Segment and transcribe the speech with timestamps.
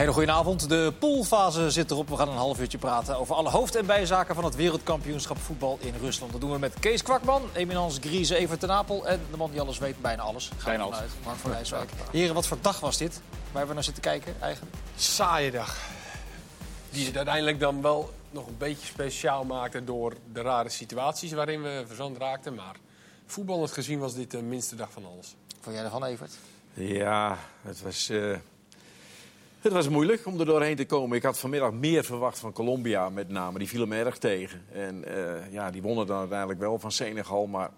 [0.00, 0.68] Hele goedenavond.
[0.68, 2.08] De poolfase zit erop.
[2.08, 5.78] We gaan een half uurtje praten over alle hoofd- en bijzaken van het wereldkampioenschap voetbal
[5.80, 6.32] in Rusland.
[6.32, 9.60] Dat doen we met Kees Kwakman, Eminence Grise, Evert ten Apel en de man die
[9.60, 10.50] alles weet, bijna alles.
[10.56, 10.98] Ga Bijna alles.
[10.98, 11.90] uit, Mark van Rijswijk.
[12.12, 13.20] Heren, wat voor dag was dit?
[13.52, 14.74] Waar we naar zitten kijken eigenlijk?
[14.96, 15.76] saaie dag.
[16.90, 21.62] Die het uiteindelijk dan wel nog een beetje speciaal maakte door de rare situaties waarin
[21.62, 22.54] we verzand raakten.
[22.54, 22.76] Maar
[23.26, 25.34] voetballend gezien was dit de minste dag van alles.
[25.60, 26.32] Vond jij ervan, Evert?
[26.74, 28.36] Ja, het was, eh,
[29.60, 31.16] het was moeilijk om er doorheen te komen.
[31.16, 33.58] Ik had vanmiddag meer verwacht van Colombia met name.
[33.58, 34.62] Die vielen me erg tegen.
[34.72, 37.46] En eh, ja, die wonnen dan uiteindelijk wel van Senegal.
[37.46, 37.70] Maar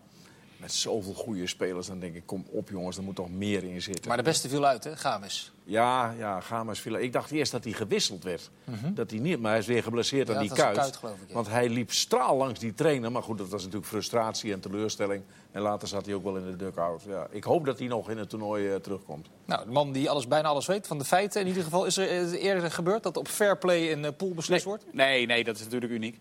[0.56, 3.82] met zoveel goede spelers, dan denk ik, kom op jongens, er moet toch meer in
[3.82, 4.08] zitten.
[4.08, 4.96] Maar de beste viel uit, hè?
[4.96, 5.52] Games.
[5.64, 6.98] Ja, ja, Gamas viel.
[6.98, 8.50] Ik dacht eerst dat hij gewisseld werd.
[8.94, 10.86] Dat hij niet, maar hij is weer geblesseerd Ja, aan die dat was een kuit.
[10.88, 11.34] kuit, geloof ik, ja.
[11.34, 13.12] Want hij liep straal langs die trainer.
[13.12, 15.22] Maar goed, dat was natuurlijk frustratie en teleurstelling.
[15.52, 17.02] En later zat hij ook wel in de dugout.
[17.08, 19.28] Ja, ik hoop dat hij nog in het toernooi eh, terugkomt.
[19.44, 21.84] Nou, de man die alles, bijna alles weet van de feiten in ieder geval.
[21.84, 24.84] Is er eerder gebeurd dat op fair play een eh, pool beslist wordt?
[24.92, 26.19] Nee, nee, dat is natuurlijk uniek.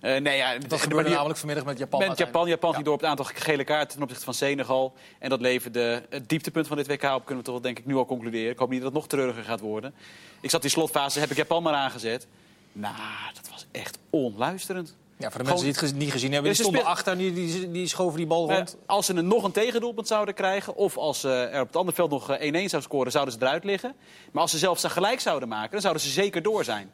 [0.00, 2.08] Eh, nee, ja, Dat de gebeurde manier- namelijk vanmiddag met Japan.
[2.08, 2.18] Met.
[2.18, 2.48] Japan.
[2.48, 2.74] Japan Ja.
[2.74, 4.92] ging door op het aantal gele kaarten ten opzichte van Senegal.
[5.18, 7.86] En dat leverde het dieptepunt van dit WK op, kunnen we toch wel, denk ik
[7.86, 8.50] nu al concluderen.
[8.50, 9.94] Ik hoop niet dat het nog treuriger gaat worden.
[10.40, 12.26] Ik zat in slotfase, heb ik Japan maar aangezet.
[12.72, 12.94] Nou,
[13.34, 14.96] dat was echt onluisterend.
[15.16, 17.70] Ja, voor de mensen die het niet gezien hebben, die stonden achter en die, die,
[17.70, 18.76] die schoven die bal Eh, rond.
[18.86, 20.76] als ze een, nog een tegendoelpunt zouden krijgen...
[20.76, 23.40] of als ze er op het andere veld nog eh, 1-1 zou scoren, zouden ze
[23.40, 23.94] eruit liggen.
[24.32, 26.90] Maar als ze zelfs ze gelijk zouden maken, dan zouden ze zeker door zijn.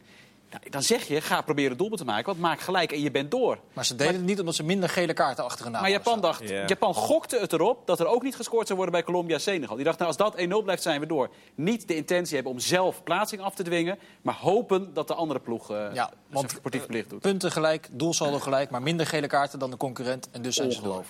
[0.50, 3.10] Nou, dan zeg je, ga proberen een doelpunt te maken, want maak gelijk en je
[3.10, 3.58] bent door.
[3.72, 6.12] Maar ze deden het niet omdat ze minder gele kaarten achter een naam Maar hadden
[6.12, 6.66] Japan dacht, Ja.
[6.66, 9.76] Japan gokte het erop dat er ook niet gescoord zou worden bij Colombia-Senegal.
[9.76, 11.30] Die dacht, nou, als dat 1-0 blijft, zijn we door.
[11.54, 15.40] Niet de intentie hebben om zelf plaatsing af te dwingen, maar hopen dat de andere
[15.40, 17.20] ploeg eh Ja, zijn want sportief plicht doet.
[17.20, 20.28] punten gelijk, doelsaldo gelijk, maar minder gele kaarten dan de concurrent.
[20.30, 21.04] En dus zijn ze door.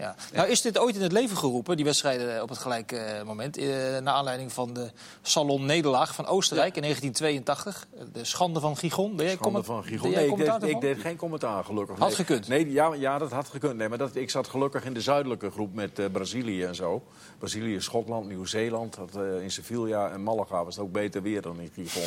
[0.00, 0.14] Ja.
[0.32, 3.56] Nou is dit ooit in het leven geroepen, die wedstrijden op het gelijke eh, moment.
[3.56, 3.66] Eh,
[3.98, 4.90] naar aanleiding van de
[5.22, 7.86] Salon-nederlaag van Oostenrijk in 1982.
[8.12, 9.12] De schande van Gigon.
[9.16, 10.10] Jij Schande comment- van Gigon.
[10.10, 10.26] Nee,
[10.70, 11.98] ik deed, ik geen commentaar, gelukkig.
[11.98, 12.16] Had Nee.
[12.16, 12.48] gekund.
[12.48, 13.76] Nee, ja, ja, dat had gekund.
[13.76, 17.02] Nee, maar dat, ik zat gelukkig in de zuidelijke groep met eh, Brazilië en zo.
[17.38, 18.94] Brazilië, Schotland, Nieuw-Zeeland.
[18.96, 22.02] Dat, eh, in Sevilla en Malaga was het ook beter weer dan in Gigon.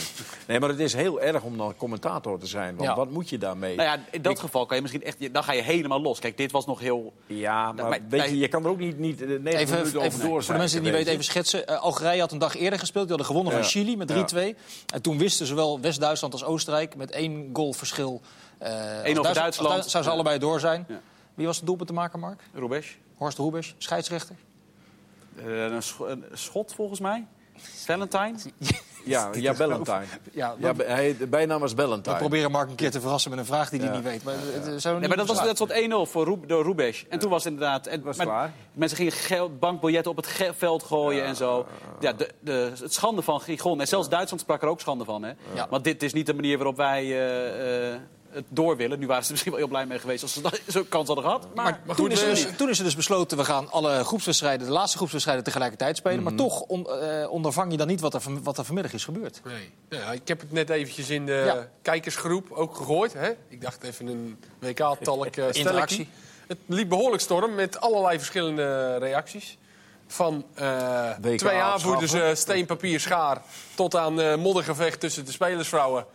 [0.47, 2.75] Nee, maar het is heel erg om dan commentator te zijn.
[2.75, 2.95] Want Ja.
[2.95, 3.75] wat moet je daarmee?
[3.75, 6.19] Nou ja, in dat Ik- geval kan je misschien echt, dan ga je helemaal los.
[6.19, 7.13] Kijk, dit was nog heel...
[7.25, 9.99] Ja, maar maar- weet je, je kan er ook niet, niet eh, 90 Even, minuten
[9.99, 11.67] over even door voor de mensen die niet weten, even schetsen.
[11.67, 13.07] Eh, Algerije had een dag eerder gespeeld.
[13.07, 14.15] Die hadden gewonnen van Chili met Ja.
[14.15, 14.55] 3-2.
[14.93, 18.21] En toen wisten zowel West-Duitsland als Oostenrijk met één goal verschil.
[18.57, 18.71] eh,
[19.03, 19.69] als over Duitsland.
[19.85, 20.85] Zouden ze allebei door zijn.
[21.33, 22.41] Wie was de doelpunt te maken, Mark?
[22.53, 22.91] Rubesch.
[23.15, 24.35] Horst Roebers, scheidsrechter.
[25.37, 27.25] Eh, een, een schot volgens mij.
[27.85, 28.35] Valentine.
[29.03, 29.53] Ja, ja.
[30.33, 32.15] Ja, Ja, hij, de bijnaam was We Ballantine.
[32.17, 33.95] proberen Mark een keer te verrassen met een vraag die hij Ja.
[33.95, 34.23] niet weet.
[34.23, 34.33] Maar,
[34.79, 37.03] zou Nee, maar dat, was, dat stond 1-0 voor Roeb, door Rubesch.
[37.09, 37.87] En toen was het inderdaad...
[37.87, 38.51] En, Was maar klaar.
[38.73, 41.65] Mensen gingen geld, bankbiljetten op het ge- veld gooien en zo.
[41.99, 43.79] Ja, de, de, het schande van Gigon.
[43.79, 45.23] En zelfs Duitsland sprak er ook schande van.
[45.23, 45.31] Hè?
[45.53, 45.67] Ja.
[45.69, 47.99] Want dit is niet de manier waarop wij eh, eh,
[48.33, 48.99] het door willen.
[48.99, 51.07] Nu waren ze er misschien wel heel blij mee geweest als ze dat- zo'n kans
[51.07, 51.41] hadden gehad.
[51.55, 53.45] Maar, Maar, Maar toen, goed, is er eh, dus, toen is er dus besloten, we
[53.45, 56.23] gaan alle groepswedstrijden, de laatste groepswedstrijden tegelijkertijd spelen.
[56.23, 59.03] Maar toch on- eh, ondervang je dan niet wat er, van- wat er vanmiddag is
[59.03, 59.41] gebeurd.
[59.45, 59.71] Nee.
[59.99, 61.67] Ja, ik heb het net eventjes in de Ja.
[61.81, 63.13] kijkersgroep ook gegooid.
[63.13, 63.31] Hè?
[63.47, 66.09] Ik dacht even een WK-talk uh, Interactie.
[66.47, 69.57] Het liep behoorlijk storm met allerlei verschillende reacties.
[70.07, 73.41] Van eh, WK twee aanvoerders, eh, steen, papier, schaar...
[73.75, 76.05] tot aan eh, moddergevecht tussen de spelersvrouwen.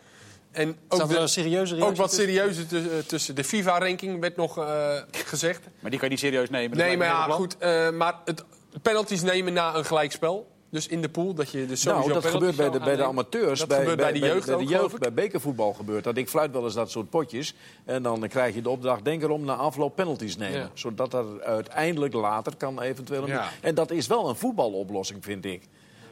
[0.51, 4.59] En ook, de- een serieuze ook wat serieuzer tussen, eh, tussen de FIFA-ranking werd nog
[4.59, 5.61] eh, gezegd.
[5.81, 6.77] maar die kan je niet serieus nemen.
[6.79, 7.57] Dat Nee, maar ja, goed.
[7.59, 8.45] eh, maar het
[8.83, 10.49] penalties nemen na een gelijkspel.
[10.71, 13.05] Dus in de pool, dat je dus sowieso Nou, dat gebeurt bij de, bij de
[13.05, 13.59] amateurs.
[13.59, 16.17] Dat bij, gebeurt bij de jeugd bij, de jeugd, bekervoetbal gebeurt dat.
[16.17, 17.55] Ik fluit wel eens dat soort potjes.
[17.85, 20.59] En dan krijg je de opdracht, denk erom, na afloop penalties nemen.
[20.59, 20.71] Ja.
[20.75, 23.23] Zodat er uiteindelijk later kan eventueel...
[23.23, 23.49] een- Ja.
[23.61, 25.63] En dat is wel een voetbaloplossing, vind ik.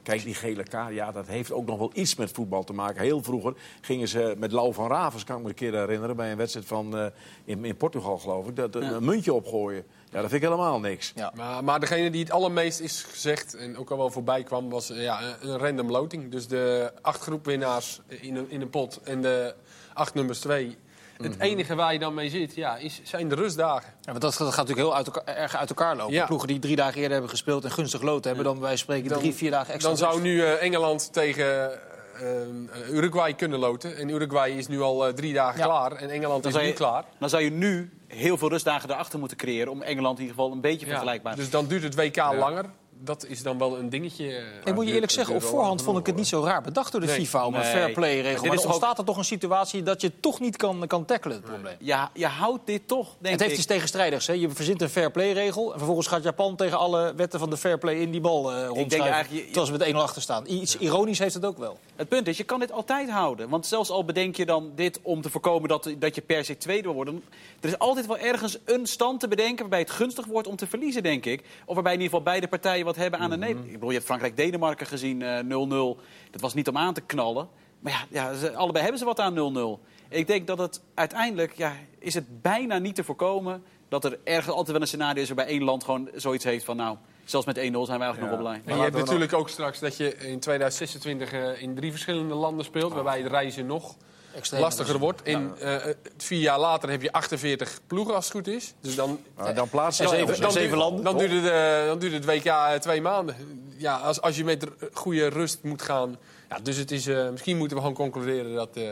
[0.07, 3.03] Kijk, die gele kaart, ja, dat heeft ook nog wel iets met voetbal te maken.
[3.03, 6.17] Heel vroeger gingen ze met Lau van Ravens, kan ik me een keer herinneren...
[6.17, 7.07] bij een wedstrijd van, eh,
[7.45, 9.85] in, in Portugal, geloof ik, dat, een muntje opgooien.
[10.11, 11.13] Ja, dat vind ik helemaal niks.
[11.15, 11.33] Ja.
[11.37, 14.91] Maar, maar degene die het allermeest is gezegd en ook al wel voorbij kwam, was
[14.91, 16.31] eh, ja, een- een random loting.
[16.31, 19.55] Dus de acht groepwinnaars in een, in een pot en de
[19.95, 20.77] acht nummers twee.
[21.17, 21.41] Het Mhm.
[21.43, 23.93] enige waar je dan mee zit, ja, is, zijn de rustdagen.
[24.01, 26.15] Ja, want dat, dat gaat natuurlijk heel uit elkaar, erg uit elkaar lopen.
[26.15, 26.27] Ja.
[26.27, 28.45] Ploegen die drie dagen eerder hebben gespeeld en gunstig lood hebben...
[28.45, 31.73] dan wij spreken Dan- drie, vier dagen extra Dan zou nu eh, Engeland tegen
[32.21, 33.97] eh, Uruguay kunnen loten.
[33.97, 35.65] En Uruguay is nu al eh, drie dagen Ja.
[35.65, 37.05] klaar en Engeland Dan is nu je, klaar.
[37.19, 39.73] dan zou je nu heel veel rustdagen erachter moeten creëren...
[39.73, 42.65] om Engeland in ieder geval een beetje vergelijkbaar Dus dan duurt het WK langer.
[43.01, 44.27] Dat is dan wel een dingetje.
[44.37, 46.93] eh, Ik moet je eerlijk zeggen, op voorhand vond ik het niet zo raar bedacht
[46.93, 47.17] door de Nee.
[47.17, 48.47] FIFA om een fair play regel.
[48.47, 51.45] Maar toch ontstaat er toch een situatie dat je toch niet kan, kan tackelen, het
[51.47, 51.77] probleem.
[51.79, 53.59] Ja, je houdt dit toch, denk Het heeft ik.
[53.59, 54.27] iets tegenstrijdigs.
[54.27, 54.33] Hè?
[54.33, 57.57] Je verzint een fair play regel en vervolgens gaat Japan tegen alle wetten van de
[57.57, 59.13] fair play in die bal eh rondschuiven.
[59.13, 60.45] eigenlijk, je- Terwijl ze met 1-0 achter staan.
[60.47, 61.79] Iets ironisch heeft het ook wel.
[61.97, 63.49] Het punt is, je kan dit altijd houden.
[63.49, 66.57] Want zelfs al bedenk je dan dit om te voorkomen dat, dat je per se
[66.59, 67.23] tweede wil worden...
[67.61, 70.67] er is altijd wel ergens een stand te bedenken waarbij het gunstig wordt om te
[70.67, 71.43] verliezen, denk ik.
[71.65, 73.45] Of waarbij in ieder geval beide partijen wat hebben aan de Mhm.
[73.55, 73.65] nee.
[73.65, 75.99] Ik bedoel, je hebt Frankrijk-Denemarken gezien, eh, 0-0.
[76.31, 77.49] Dat was niet om aan te knallen.
[77.81, 79.81] Maar ja, ja ze- allebei hebben ze wat aan 0-0.
[80.09, 83.63] Ik denk dat het uiteindelijk, ja, is het bijna niet te voorkomen...
[83.89, 86.77] dat er ergens altijd wel een scenario is waarbij één land gewoon zoiets heeft van...
[86.77, 88.55] nou, zelfs met 1-0 zijn we eigenlijk nog wel blij.
[88.55, 92.35] En Maar je hebt natuurlijk ook straks dat je in 2026 eh, in drie verschillende
[92.35, 93.97] landen speelt, waarbij het reizen nog
[94.37, 94.61] Extreem.
[94.63, 95.21] lastiger wordt.
[95.25, 98.75] In, eh, eh, vier jaar later heb je 48 ploegen als het goed is.
[98.81, 101.05] Dus dan, Nou, dan plaatsen En ze zeven- duurt- landen.
[101.05, 103.37] Dan duurt, het, eh, dan duurt het WK twee maanden.
[103.77, 106.17] Ja, als, als je met goede rust moet gaan.
[106.49, 108.77] Ja, dus het is, eh, misschien moeten we gewoon concluderen dat.
[108.77, 108.83] eh,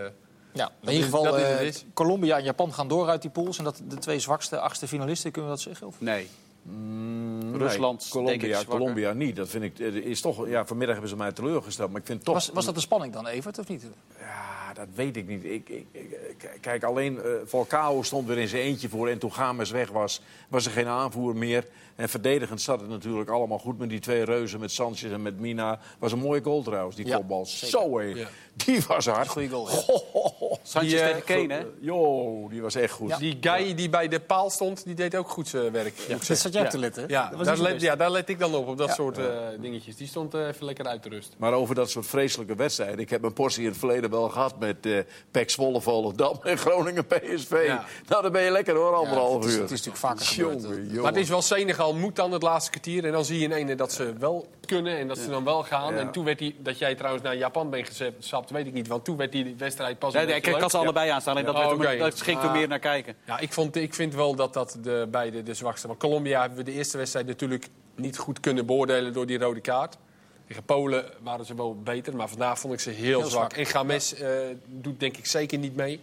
[0.52, 1.38] Ja, in ieder geval.
[1.94, 3.58] Colombia en Japan gaan door uit die pools.
[3.58, 5.86] En dat de twee zwakste achtste finalisten, kunnen we dat zeggen?
[5.86, 6.00] Of?
[6.00, 6.28] Nee.
[6.66, 8.62] Nee, Rusland, Colombia.
[8.68, 9.36] Colombia niet.
[9.36, 11.90] Dat vind ik, is toch, ja, vanmiddag hebben ze mij teleurgesteld.
[11.90, 12.34] Maar ik vind toch...
[12.34, 13.82] Was, was dat de spanning dan, Evert, of niet?
[14.18, 15.44] Ja, dat weet ik niet.
[15.44, 15.86] Ik, ik,
[16.60, 19.08] kijk, alleen eh Falcao stond weer in zijn eentje voor.
[19.08, 21.66] En toen Games weg was, was er geen aanvoer meer.
[21.96, 24.60] En verdedigend zat het natuurlijk allemaal goed met die twee reuzen.
[24.60, 25.78] Met Sanchez en met Mina.
[25.98, 27.46] Was een mooie goal trouwens, die Ja, kopbal.
[27.46, 27.68] zeker.
[27.68, 28.04] Zo hé.
[28.04, 28.28] Ja.
[28.56, 29.28] Die was hard.
[29.28, 29.68] Goeie goal.
[30.62, 31.64] Sanchez Die, eh, tegen Kane, hè?
[31.80, 33.08] Jo, die was echt goed.
[33.08, 33.18] Ja.
[33.18, 35.94] die guy die bij de paal stond, die deed ook goed zijn werk.
[36.08, 37.04] Dat zat jij te letten.
[37.08, 38.94] Ja, daar let, ja, daar let ik dan op, op dat Ja.
[38.94, 39.24] soort eh,
[39.60, 39.96] dingetjes.
[39.96, 41.34] Die stond eh, even lekker uit te rust.
[41.38, 42.98] Maar over dat soort vreselijke wedstrijden.
[42.98, 44.98] Ik heb een portie in het verleden wel gehad met eh
[45.30, 47.62] PEC Zwolle, Volendam en Groningen PSV.
[47.66, 47.84] Ja.
[48.08, 49.60] Nou, dan ben je lekker hoor, Ja, anderhalf het is, uur.
[49.60, 50.62] het is natuurlijk vaker gebeurd.
[50.62, 51.02] Jongen, jongen.
[51.02, 53.04] Maar het is wel Senegal moet dan het laatste kwartier.
[53.04, 55.62] En dan zie je in ene dat ze wel kunnen en dat ze dan wel
[55.62, 55.94] gaan.
[55.94, 56.00] Ja.
[56.00, 57.88] En toen werd die, dat jij trouwens naar Japan bent
[58.18, 58.88] gestapt, weet ik niet.
[58.88, 61.32] Want toen werd die wedstrijd pas Nee, nee, ik kan ze allebei aanstaan.
[61.34, 61.60] Alleen dat, Ja.
[61.60, 61.98] werd Oh, oké.
[61.98, 62.54] dat ging toen Ah.
[62.56, 63.14] meer naar kijken.
[63.26, 65.86] Ja, ik, vond, ik vind wel dat dat de beide de zwakste.
[65.86, 67.66] Maar Colombia hebben we de eerste wedstrijd natuurlijk
[67.96, 69.96] niet goed kunnen beoordelen door die rode kaart.
[70.46, 73.52] Tegen Polen waren ze wel beter, maar vandaag vond ik ze heel, Heel zwak.
[73.52, 73.52] zwak.
[73.52, 74.28] En Games eh,
[74.66, 76.00] doet denk ik zeker niet mee.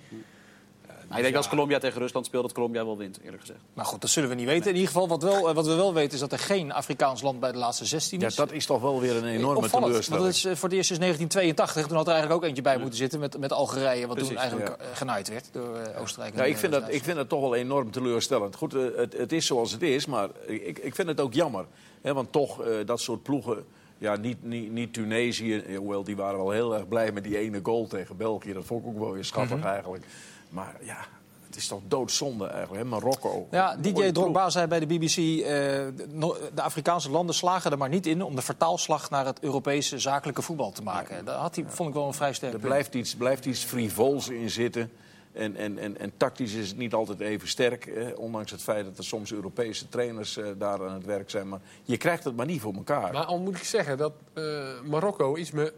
[1.07, 3.59] Maar ik denk als Colombia tegen Rusland speelt, dat Colombia wel wint, eerlijk gezegd.
[3.73, 4.69] Maar goed, dat zullen we niet weten.
[4.69, 7.21] In ieder geval, wat, wel, eh, wat we wel weten is dat er geen Afrikaans
[7.21, 8.35] land bij de laatste 16 Ja, is.
[8.35, 10.25] dat is toch wel weer een enorme Opvallend, want teleurstelling.
[10.25, 11.87] dat is eh, voor het eerst sinds 1982.
[11.87, 14.07] Toen had er eigenlijk ook eentje bij moeten zitten met, met Algerije.
[14.07, 16.35] Wat toen eigenlijk eh, genaaid werd door eh, Oostenrijk.
[16.35, 18.55] Ja, ik, vind eh, dat, ik vind dat toch wel enorm teleurstellend.
[18.55, 21.65] Goed, eh, het, het is zoals het is, maar ik, ik vind het ook jammer.
[22.01, 23.65] Hè, want toch, eh, dat soort ploegen...
[24.01, 27.59] Ja, niet, niet, niet Tunesië, hoewel die waren wel heel erg blij met die ene
[27.63, 28.53] goal tegen België.
[28.53, 29.67] Dat vond ik ook wel weer schattig Mhm.
[29.67, 30.05] eigenlijk.
[30.49, 30.97] Maar ja,
[31.45, 32.83] het is toch doodzonde eigenlijk.
[32.83, 32.89] Hè?
[32.89, 33.47] Marokko.
[33.51, 34.11] Ja, DJ.
[34.11, 35.17] Drogba zei bij de BBC...
[35.17, 38.23] eh, de, Afrikaanse landen slagen er maar niet in...
[38.23, 41.25] om de vertaalslag naar het Europese zakelijke voetbal te maken.
[41.25, 44.29] Daar had hij, vond ik wel een vrij sterk Er blijft iets, blijft iets frivols
[44.29, 44.91] in zitten.
[45.33, 47.85] En, en, en, en tactisch is het niet altijd even sterk.
[47.85, 51.49] Eh, ondanks het feit dat er soms Europese trainers eh, daar aan het werk zijn.
[51.49, 53.13] Maar je krijgt het maar niet voor elkaar.
[53.13, 54.43] Maar al moet ik zeggen dat eh,
[54.83, 55.73] Marokko is me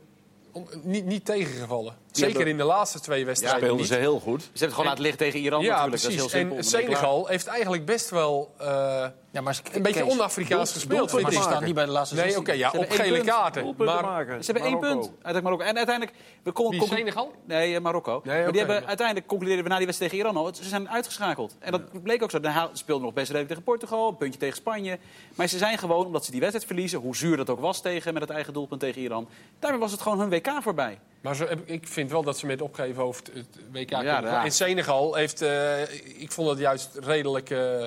[0.51, 1.95] on- niet, niet tegengevallen.
[2.11, 3.91] Zeker hebben- in de laatste twee wedstrijden speelden niet.
[3.93, 4.41] ze heel goed.
[4.41, 6.01] Ze hebben het gewoon laten liggen tegen Iran Ja, natuurlijk.
[6.01, 6.31] Dat is precies.
[6.31, 6.57] heel simpel.
[6.57, 6.63] en.
[6.63, 11.37] Senegal heeft eigenlijk best wel eh, Ja, maar een beetje on-Afrikaans gespeeld, vind Maar ik.
[11.37, 12.41] ze staan niet bij de laatste Nee, 16.
[12.43, 13.29] oké, ja, Ze op hebben één gele punt.
[13.35, 13.73] kaarten.
[13.77, 14.25] Maar.
[14.43, 15.65] Ze hebben één punt uit Marokko.
[15.65, 16.17] En uiteindelijk...
[16.43, 17.31] We kon, wie, Senegal?
[17.45, 18.21] Nee, Marokko.
[18.25, 20.55] maar die hebben, uiteindelijk concludeerden we na die wedstrijd tegen Iran al.
[20.55, 21.55] Ze zijn uitgeschakeld.
[21.59, 22.39] En dat bleek ook zo.
[22.39, 24.09] Daarna speelden nog best redelijk tegen Portugal.
[24.09, 24.99] Een puntje tegen Spanje.
[25.35, 26.99] Maar ze zijn gewoon, omdat ze die wedstrijd verliezen...
[26.99, 29.27] hoe zuur dat ook was tegen met het eigen doelpunt tegen Iran...
[29.59, 30.99] daarmee was het gewoon hun WK voorbij.
[31.21, 34.43] Maar ze, ik vind wel dat ze met opgeven hoofd het WK Ja.
[34.43, 35.81] En Senegal heeft, eh,
[36.21, 37.83] ik vond het juist redelijk, eh,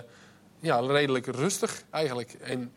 [0.61, 2.33] ja, redelijk rustig eigenlijk.
[2.33, 2.73] En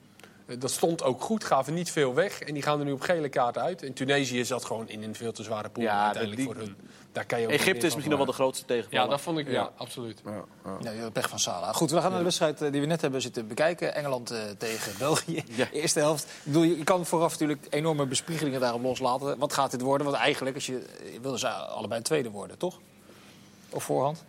[0.46, 2.42] eh, dat stond ook goed, gaven niet veel weg.
[2.42, 3.84] En die gaan er nu op gele kaarten uit.
[3.84, 6.76] En Tunesië zat gewoon in een veel te zware pool Ja, uiteindelijk die- voor hun.
[7.12, 9.04] Daar kan je ook niet Egypte is misschien nog wel de grootste tegenvaller.
[9.06, 9.72] Ja, dat vond ik, ja, Ja.
[9.78, 10.22] absoluut.
[10.82, 11.10] Ja, ja.
[11.10, 11.74] Pech van Sala.
[11.74, 13.96] Goed, we gaan naar de wedstrijd eh, die we net hebben zitten bekijken.
[13.96, 15.44] Engeland eh, tegen België.
[15.56, 15.70] Ja.
[15.72, 16.24] Eerste helft.
[16.24, 19.38] Ik bedoel, je kan vooraf natuurlijk enorme bespiegelingen daarop loslaten.
[19.38, 20.08] Wat gaat dit worden?
[20.08, 22.80] Want eigenlijk, als je, je wilden ze allebei tweede worden, toch?
[23.70, 24.24] Op voorhand?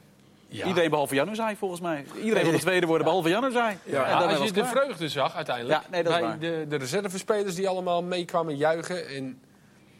[0.53, 0.67] Ja.
[0.67, 2.05] Iedereen behalve Januzaj, volgens mij.
[2.23, 3.79] Iedereen wil de tweede worden, behalve Januzaj.
[3.85, 4.71] Ja, Ja, En als je het de klaar.
[4.73, 9.09] vreugde zag uiteindelijk Ja, nee, dat bij de, de reservespelers die allemaal meekwamen juichen.
[9.09, 9.41] En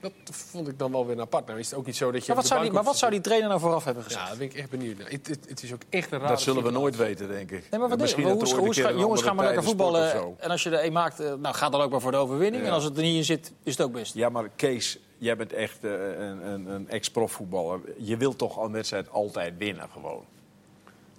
[0.01, 1.47] dat vond ik dan wel weer apart.
[1.47, 3.11] Nou is het ook niet zo dat je Maar wat, zou die, maar wat zou
[3.11, 4.23] die trainer nou vooraf hebben gezegd?
[4.23, 4.99] Ja, daar ben ik echt benieuwd.
[4.99, 6.29] Het, het, het is ook echt een raar.
[6.29, 7.67] Dat zullen we nooit weten, denk ik.
[7.71, 10.03] Nee, maar wat Misschien dat Hoe, hoe, een jongens, gaan maar lekker voetballen.
[10.05, 10.37] of zo.
[10.39, 12.63] En als je er een maakt, eh, nou, ga dan ook maar voor de overwinning.
[12.63, 12.69] Ja.
[12.69, 14.15] En als het er niet in zit, is het ook best.
[14.15, 17.81] Ja, maar Kees, jij bent echt eh, een, een, een ex-profvoetballer.
[17.99, 20.25] Je wilt toch al een wedstrijd altijd winnen, gewoon.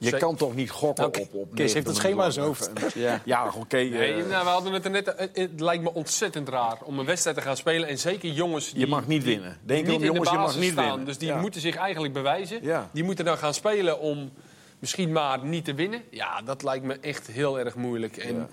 [0.03, 2.45] Je kan toch niet gokken Oké, op, op Kees heeft het 90 schema in zijn
[2.45, 2.95] minuten hoofd.
[2.95, 3.05] lang.
[3.07, 3.21] Ja.
[3.25, 3.77] Ja, oké.
[3.77, 5.05] eh, Nee, nou, we hadden het er net.
[5.17, 7.87] Het, het lijkt me ontzettend raar om een wedstrijd te gaan spelen.
[7.89, 9.57] En zeker jongens die je mag niet winnen.
[9.63, 10.85] Denk niet om jongens, de je mag niet staan.
[10.87, 11.05] winnen.
[11.05, 11.39] Dus die Ja.
[11.39, 12.59] moeten zich eigenlijk bewijzen.
[12.63, 12.89] Ja.
[12.93, 14.31] Die moeten dan gaan spelen om
[14.79, 16.01] misschien maar niet te winnen.
[16.09, 18.17] Ja, dat lijkt me echt heel erg moeilijk.
[18.17, 18.49] En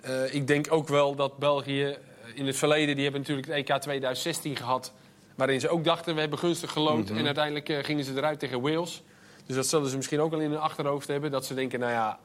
[0.00, 1.96] eh, ik denk ook wel dat België eh,
[2.34, 2.94] in het verleden...
[2.94, 4.92] die hebben natuurlijk het EK 2016 gehad...
[5.34, 7.08] waarin ze ook dachten, we hebben gunstig gelood.
[7.08, 7.18] Mhm.
[7.18, 9.02] En uiteindelijk eh, gingen ze eruit tegen Wales.
[9.46, 11.30] Dus dat zullen ze misschien ook al in hun achterhoofd hebben.
[11.30, 12.18] Dat ze denken, nou ja...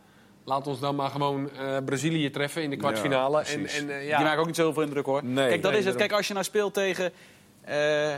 [0.48, 3.42] Laat ons dan maar gewoon eh, Brazilië treffen in de kwartfinale.
[3.42, 5.24] en, en, eh, Die ja, maken ook niet zoveel indruk hoor.
[5.24, 5.48] Nee.
[5.48, 5.96] Kijk, dat Nee, is het.
[5.96, 7.12] Kijk, als je nou speelt tegen.
[7.62, 8.14] eh,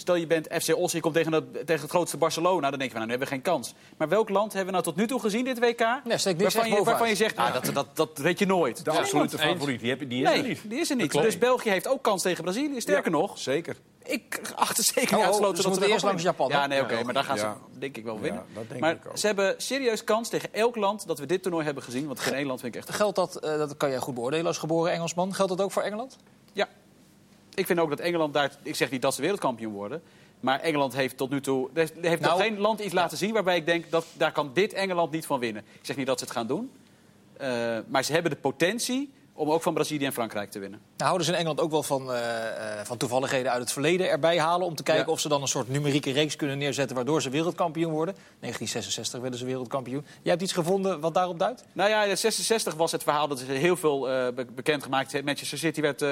[0.00, 2.70] stel je bent FC Os, je komt tegen, dat, tegen het grootste Barcelona.
[2.70, 3.74] Dan denk je van, nou, nu hebben we geen kans.
[3.96, 5.78] Maar welk land hebben we nou tot nu toe gezien dit WK?
[5.78, 8.84] Nee, waarvan, je, waarvan je zegt, ah, dat, dat, dat weet je nooit.
[8.84, 10.60] De absolute favoriet, die, heb, die is er Nee, niet.
[10.64, 11.12] die is er niet.
[11.12, 12.80] Dus België heeft ook kans tegen Brazilië.
[12.80, 13.76] Sterker Ja, nog, Zeker.
[14.04, 16.80] ik achter zeker Oh, oh, dus dat we ze er eerst langs Japan, Ja, nee,
[16.82, 17.56] oké, maar daar gaan ja.
[17.72, 18.42] ze denk ik wel Ja, winnen.
[18.54, 19.16] dat denk maar ik ook.
[19.18, 22.06] ze hebben serieus kans tegen elk land dat we dit toernooi hebben gezien.
[22.06, 24.46] Want geen één land vind ik echt Geldt dat, eh, dat kan jij goed beoordelen
[24.46, 25.34] als geboren Engelsman.
[25.34, 26.16] Geldt dat ook voor Engeland?
[27.58, 28.50] Ik vind ook dat Engeland daar...
[28.62, 30.02] Ik zeg niet dat ze wereldkampioen worden.
[30.40, 31.68] Maar Engeland heeft tot nu toe...
[31.74, 33.90] Heeft nog Nou, geen land iets laten zien waarbij ik denk...
[33.90, 35.64] dat daar kan dit Engeland niet van winnen.
[35.72, 36.70] Ik zeg niet dat ze het gaan doen.
[37.36, 40.78] Eh, maar ze hebben de potentie om ook van Brazilië en Frankrijk te winnen.
[40.80, 44.10] Nou, houden ze in Engeland ook wel van, eh, eh, van toevalligheden uit het verleden
[44.10, 44.66] erbij halen...
[44.66, 45.12] om te kijken Ja.
[45.12, 46.96] of ze dan een soort numerieke reeks kunnen neerzetten...
[46.96, 48.14] waardoor ze wereldkampioen worden.
[48.14, 50.04] 1966 werden ze wereldkampioen.
[50.22, 51.64] Jij hebt iets gevonden wat daarop duidt?
[51.72, 54.00] Nou ja, in 66 was het verhaal dat ze heel veel
[54.34, 55.24] be- bekendgemaakt.
[55.24, 56.04] Manchester City werd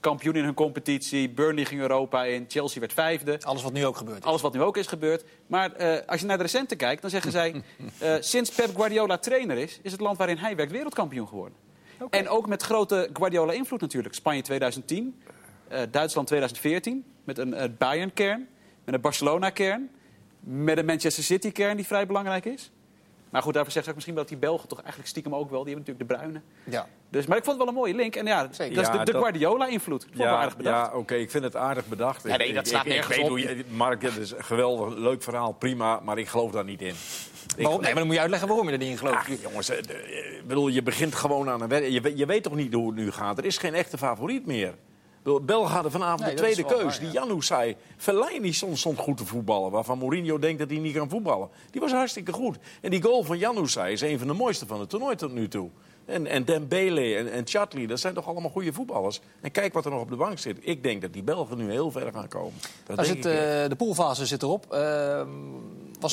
[0.00, 1.30] kampioen in hun competitie.
[1.30, 2.44] Burnley ging Europa in.
[2.48, 3.38] Chelsea werd vijfde.
[3.42, 4.18] Alles wat nu ook gebeurt.
[4.18, 4.24] is.
[4.24, 5.24] Alles wat nu ook is gebeurd.
[5.46, 7.62] Maar als je naar de recente kijkt, dan zeggen zij...
[8.20, 11.63] sinds Pep Guardiola trainer is, is het land waarin hij werkt wereldkampioen geworden.
[12.10, 14.14] En ook met grote Guardiola-invloed natuurlijk.
[14.14, 15.20] Spanje 2010,
[15.68, 18.48] eh, Duitsland 2014, met een eh, Bayern-kern,
[18.84, 19.90] met een Barcelona-kern...
[20.40, 22.70] met een Manchester City-kern die vrij belangrijk is.
[23.30, 25.64] Maar goed, daarvoor zegt ze ook misschien dat die Belgen toch eigenlijk stiekem ook wel...
[25.64, 26.40] die hebben natuurlijk de bruine.
[26.76, 26.86] Ja.
[27.08, 28.16] Dus, maar ik vond het wel een mooie link.
[28.16, 28.74] En ja, Zeker.
[28.74, 30.02] dat is de, Ja, de dat- Guardiola-invloed.
[30.02, 30.90] Vond ik wel aardig bedacht.
[30.92, 32.22] Ja, oké, ik vind het aardig bedacht.
[32.22, 33.30] Ja, nee, Ik- dat ik- slaat ik- ik nergens weet op.
[33.30, 36.82] hoe je- Mark, het is een geweldig, leuk verhaal, prima, maar ik geloof daar niet
[36.82, 36.94] in.
[37.62, 37.80] Waarom?
[37.80, 39.16] Nee, maar dan moet je uitleggen waarom je er niet in gelooft.
[39.16, 39.84] Ach, jongens, eh, eh,
[40.46, 41.94] bedoel, je begint gewoon aan een wedstrijd.
[41.94, 43.38] Je, weet- je weet toch niet hoe het nu gaat?
[43.38, 44.68] Er is geen echte favoriet meer.
[44.68, 46.92] Ik bedoel, België hadden vanavond Nee, de dat is tweede wel keus.
[46.98, 47.24] waar, Die ja.
[47.26, 49.70] Janus zei, Fellaini stond, stond goed te voetballen.
[49.70, 51.48] Waarvan Mourinho denkt dat hij niet kan voetballen.
[51.70, 52.56] Die was hartstikke goed.
[52.80, 55.48] En die goal van Janus is een van de mooiste van het toernooi tot nu
[55.48, 55.68] toe.
[56.04, 59.20] En, en Dembele en, en Chatli, dat zijn toch allemaal goede voetballers.
[59.40, 60.58] En kijk wat er nog op de bank zit.
[60.60, 62.52] Ik denk dat die Belgen nu heel ver gaan komen.
[62.86, 63.62] Dat Daar denk zit, ik echt.
[63.62, 64.72] eh, de poolfase zit erop.
[64.72, 65.28] Ehm,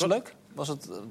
[0.00, 0.34] het leuk?
[0.54, 1.04] Was het eh, tot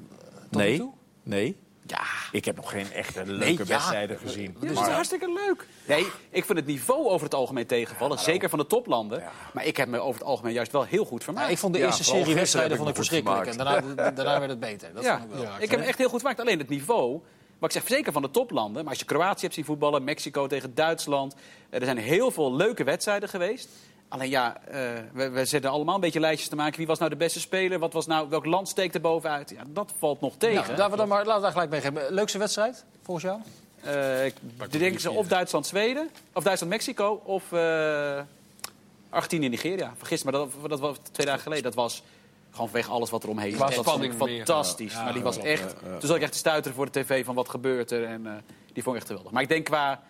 [0.51, 0.91] nu nee, toe?
[1.23, 1.57] nee.
[1.85, 2.01] Ja.
[2.31, 3.65] Ik heb nog geen echte leuke ja.
[3.65, 4.55] wedstrijden gezien.
[4.59, 5.67] Ja, dat is hartstikke leuk.
[5.88, 8.19] Nee, ik vind het niveau over het algemeen tegenvallen.
[8.19, 9.23] zeker van de toplanden.
[9.53, 11.51] Maar ik heb me over het algemeen juist wel heel goed Ja, vermaakt.
[11.51, 13.45] ik vond de eerste serie wedstrijden vond ik verschrikkelijk.
[13.45, 14.93] En daarna, daarna werd het beter.
[14.93, 15.51] Dat ja, vond ik wel.
[15.59, 16.39] ik heb me echt heel goed vermaakt.
[16.41, 17.21] Alleen het niveau.
[17.59, 18.81] Maar ik zeg zeker van de toplanden.
[18.81, 21.35] Maar als je Kroatië hebt zien voetballen, Mexico tegen Duitsland.
[21.69, 23.69] eh, Er zijn heel veel leuke wedstrijden geweest.
[24.12, 24.80] Alleen ja, eh,
[25.13, 26.77] we, we zitten allemaal een beetje lijstjes te maken.
[26.77, 27.80] Wie was nou de beste speler?
[27.80, 29.50] Wat was nou, welk land steekt er bovenuit?
[29.50, 30.56] Ja, dat valt nog tegen.
[30.56, 32.13] Nou, laten we dan maar, laten we daar gelijk mee geven.
[32.13, 33.39] Leukste wedstrijd, volgens jou?
[33.82, 34.36] Eh, ik
[34.72, 38.20] denk ze of Duitsland-Zweden, of Duitsland-Mexico, of eh
[39.10, 39.94] Argentinië-Nigeria.
[39.98, 41.63] Vergis me, dat, dat was twee dagen geleden.
[41.63, 42.03] Dat was
[42.51, 43.75] gewoon vanwege alles wat er omheen zat.
[43.75, 44.94] Dat vond ik fantastisch.
[44.94, 45.75] Ja, maar die was echt...
[45.80, 48.03] Toen zat ik echt te stuiteren voor de tv van wat gebeurt er.
[48.03, 48.34] En eh,
[48.74, 49.32] die vond ik echt geweldig.
[49.32, 50.03] Maar ik denk qua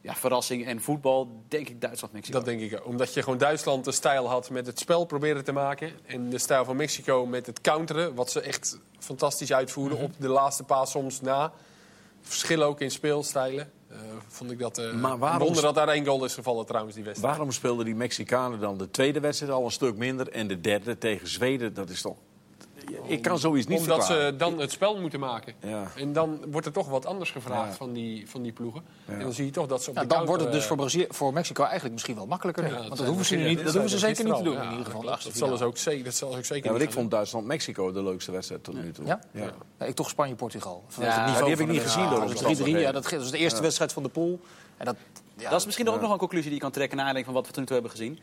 [0.00, 2.36] ja, verrassing en voetbal, denk ik Duitsland-Mexico.
[2.36, 2.86] Dat denk ik ook.
[2.86, 5.90] Omdat je gewoon Duitsland de stijl had met het spel proberen te maken.
[6.06, 8.14] En de stijl van Mexico met het counteren.
[8.14, 11.52] Wat ze echt fantastisch uitvoerden op de laatste paas soms na.
[12.20, 13.70] Verschillen ook in speelstijlen.
[13.88, 14.78] Eh, vond ik dat...
[14.78, 17.34] eh Maar waarom- een wonder dat daar één goal is gevallen trouwens, die wedstrijd.
[17.34, 20.98] Waarom speelden die Mexicanen dan de tweede wedstrijd al een stuk minder en de derde
[20.98, 21.74] tegen Zweden?
[21.74, 22.16] Dat is toch.
[23.06, 24.30] Ik kan zoiets niet Omdat verklaren.
[24.32, 25.54] ze dan het spel moeten maken.
[25.60, 25.90] Ja.
[25.96, 27.76] En dan wordt er toch wat anders gevraagd Ja.
[27.76, 28.82] van, die, van die ploegen.
[29.06, 30.68] En dan zie je toch dat ze op Ja, de dan wordt het dus eh,
[30.68, 32.64] voor, Brazilië, voor Mexico eigenlijk misschien wel makkelijker.
[32.64, 32.70] nu.
[32.70, 35.10] Want dat hoeven ze, niet, dat hoeven ze zeker niet te doen in ieder geval.
[35.10, 35.64] Achtste dat ze finale.
[35.64, 38.74] ook zeker, dat ze ook zeker Ja, maar ik vond Duitsland-Mexico de leukste wedstrijd tot
[38.74, 39.06] nu toe.
[39.06, 39.20] Ja?
[39.32, 39.52] Ja.
[39.78, 40.84] Ja, ik toch Spanje-Portugal.
[41.00, 42.44] Ja, die heb ik niet gezien dat ons is 3-3.
[42.46, 42.92] afstand Ja, heen.
[42.92, 44.40] dat, dat is de eerste wedstrijd van de pool.
[44.76, 44.96] En dat,
[45.36, 47.34] ja, dat is misschien ook nog een conclusie die je kan trekken naar aanleiding van
[47.34, 48.18] wat we tot nu toe hebben gezien.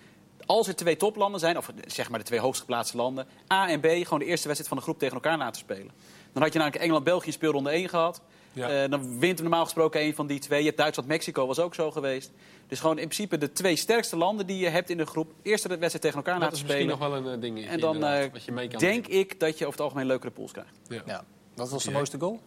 [0.46, 3.80] Als er twee toplanden zijn, of zeg maar de twee hoogst geplaatste landen, A en
[3.80, 5.92] B gewoon de eerste wedstrijd van de groep tegen elkaar laten spelen.
[6.34, 8.22] Dan had je namelijk Engeland-België speelronde 1 gehad.
[8.54, 8.84] Ja.
[8.84, 10.60] Eh, dan wint normaal gesproken een van die twee.
[10.60, 12.32] Je hebt Duitsland-Mexico was ook zo geweest.
[12.68, 15.32] Dus gewoon in principe de twee sterkste landen die je hebt in de groep.
[15.42, 17.00] Eerste wedstrijd tegen elkaar Dat laten is misschien spelen.
[17.12, 17.68] nog wel een eh, ding.
[17.68, 20.32] En dan eh, wat je mee kan denk ik dat je over het algemeen leukere
[20.32, 20.72] pools krijgt.
[20.88, 21.02] Ja.
[21.06, 21.24] ja.
[21.56, 21.96] Wat was de Ja.
[21.96, 22.40] mooiste goal?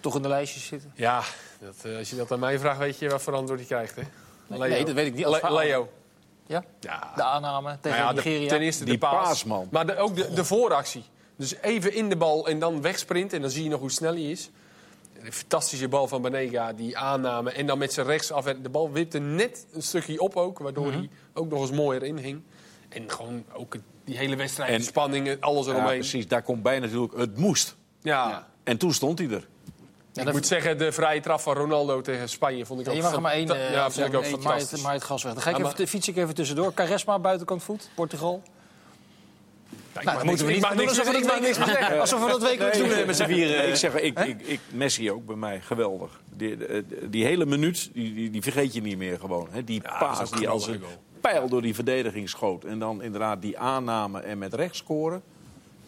[0.00, 0.92] Toch in de lijstjes zitten?
[0.94, 1.22] Ja,
[1.60, 3.96] dat, als je dat aan mij vraagt, weet je wat voor antwoord je krijgt.
[3.96, 4.02] Hè?
[4.46, 5.24] Nee, nee, dat weet ik niet.
[5.24, 5.52] Als Le-.
[5.54, 5.88] Leo.
[6.52, 6.64] Ja?
[6.80, 7.12] Ja.
[7.16, 8.48] De aanname tegen Nou ja, de- Nigeria.
[8.48, 9.44] ten eerste Die de paas.
[9.70, 11.04] Maar de- ook de, de vooractie.
[11.36, 13.32] Dus even in de bal en dan wegsprint.
[13.32, 14.50] En dan zie je nog hoe snel hij is.
[15.22, 17.50] Een fantastische bal van Banega, die aanname.
[17.52, 18.44] En dan met zijn rechtsaf.
[18.44, 20.58] De bal wipte net een stukje op ook.
[20.58, 20.96] Waardoor Mhm.
[20.96, 22.42] hij ook nog eens mooier inhing.
[22.88, 25.98] En gewoon ook het- die hele wedstrijd, En- de spanning, alles Ja, eromheen.
[25.98, 26.28] precies.
[26.28, 27.76] Daar komt bij natuurlijk, het moest.
[28.00, 28.48] Ja.
[28.64, 29.48] En toen stond hij er.
[30.14, 33.02] Ik dat- moet zeggen, de vrije traf van Ronaldo tegen Spanje vond ik ook je
[33.02, 33.50] mag er maar één.
[33.50, 34.70] eh, Ja, vond ik ook van fantastisch.
[34.70, 35.32] Maait- Maait gas weg.
[35.32, 36.74] Dan ga ik Ja, even, maar- fiets ik even tussendoor.
[36.74, 38.42] Caresma, buitenkant voet, Portugal.
[38.42, 41.36] Ja, ik Nou, mag dan moeten we niet ik mag doen niks alsof we zeggen,
[41.36, 43.68] ik dat niks Alsof we dat wekelijks doen eh, met z'n vieren.
[43.68, 46.20] ik zeg, ik, ik, ik, Messi ook bij mij, geweldig.
[46.36, 49.48] Die, die, die hele minuut, die, die, die vergeet je niet meer gewoon.
[49.50, 49.64] Hè?
[49.64, 50.82] Die paas die als een
[51.20, 52.64] pijl door die verdediging schoot.
[52.64, 55.22] En dan inderdaad die aanname en met rechts scoren.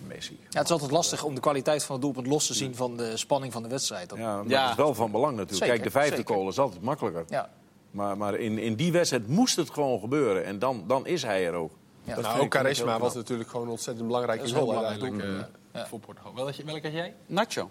[0.07, 0.39] Messi.
[0.41, 2.97] Ja, het is altijd lastig om de kwaliteit van het doelpunt los te zien van
[2.97, 4.09] de spanning van de wedstrijd.
[4.09, 4.61] Dat- Ja, maar Ja.
[4.63, 5.59] dat is wel van belang natuurlijk.
[5.65, 6.35] Zeker, Kijk, de vijfde zeker.
[6.35, 7.25] goal is altijd makkelijker.
[7.29, 7.51] Ja.
[7.91, 10.45] Maar, maar in, in die wedstrijd moest het gewoon gebeuren.
[10.45, 11.73] En dan, dan is hij er ook.
[12.05, 12.21] Ja.
[12.21, 13.15] Nou, ook Charisma was knap.
[13.15, 16.35] natuurlijk gewoon ontzettend belangrijke Dat is heel belangrijk eh, voor Portugal.
[16.35, 17.15] Welke, welke had jij?
[17.27, 17.71] Nacho.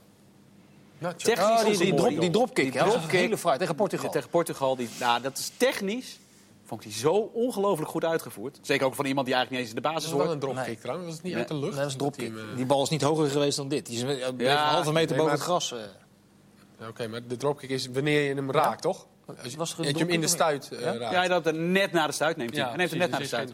[0.98, 1.18] Nacho.
[1.18, 2.63] Technisch Oh, die, drop, die dropkick.
[2.63, 3.13] Die ja, dat was dropkick.
[3.13, 4.12] een hele fraai tegen Portugal.
[4.12, 6.20] Tegen Portugal, die, nou, dat is technisch.
[6.65, 8.60] Vond ik die zo ongelooflijk goed uitgevoerd.
[8.62, 10.43] Zeker ook van iemand die eigenlijk niet eens in de basis Dat was wel hoort.
[10.43, 10.82] een dropkick Nee.
[10.84, 11.08] trouwens.
[11.08, 11.75] Was het niet Nee, uit de lucht?
[11.75, 12.17] nee, dat
[12.50, 13.86] een Die bal is niet hoger geweest dan dit.
[13.86, 15.72] Die is een, halve meter nee, boven het gras.
[15.72, 15.79] eh.
[16.79, 19.08] ja, Oké, maar de dropkick is wanneer je hem raakt, toch?
[19.25, 20.98] Als je, Was een dat je hem in de dropkick stuit eh, Ja?
[20.98, 21.13] raakt.
[21.13, 22.65] Ja, dat er net na de stuit neemt hij.
[22.67, 23.53] hij neemt hem net na de stuit.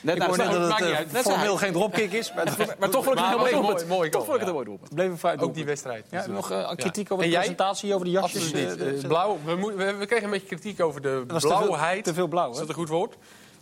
[0.00, 2.32] Net Ik de hoor net dat het eh, formeel geen dropkick is.
[2.34, 2.44] Maar
[2.90, 4.94] toch vond ik het een mooi mooi Toch vond ik het een mooi doelpunt.
[4.94, 6.06] bleef een vrij Ook die wedstrijd.
[6.10, 8.42] Ja, nog eh, kritiek over de presentatie, over de jasjes.
[8.42, 9.02] Absoluut niet.
[9.02, 9.38] eh, blauw,
[9.98, 12.04] we, kregen een beetje kritiek over de blauwheid.
[12.04, 13.16] te veel blauw, Is dat een goed woord?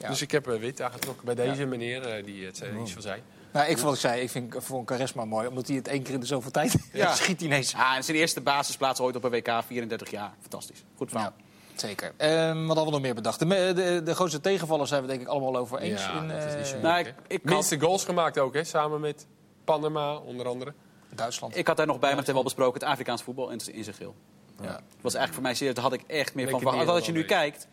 [0.06, 3.22] Dus ik heb eh, wit aangetrokken bij deze meneer eh, die het iets van zei.
[3.52, 6.02] Nou, ik vond ik zei, ik vind voor een charisma mooi, omdat hij het één
[6.02, 7.14] keer in de zoveel tijd Ja.
[7.14, 7.70] schiet hij ineens.
[7.70, 10.32] Ja, en zijn eerste basisplaats ooit op een WK, 34 jaar.
[10.40, 10.84] Fantastisch.
[10.96, 11.32] Goed verhaal.
[11.38, 11.44] Ja,
[11.80, 12.12] zeker.
[12.16, 13.38] Ehm, wat hadden we nog meer bedacht?
[13.38, 16.02] De, de, de grootste tegenvallers zijn we denk ik allemaal over eens.
[16.02, 18.64] Ja, in dat is eh, Nou, ik- ik Minste goals gemaakt ook, hè?
[18.64, 19.26] Samen met
[19.64, 20.72] Panama, onder andere.
[21.14, 21.56] Duitsland.
[21.56, 23.60] Ik had daar nog bij, maar dat hebben we al besproken, het Afrikaans voetbal in,
[23.72, 24.14] in zijn geel.
[24.60, 24.66] ja.
[24.66, 26.88] Dat was eigenlijk voor mij serieus, daar had ik echt meer van verwacht.
[26.88, 27.66] als je nu wel, kijkt,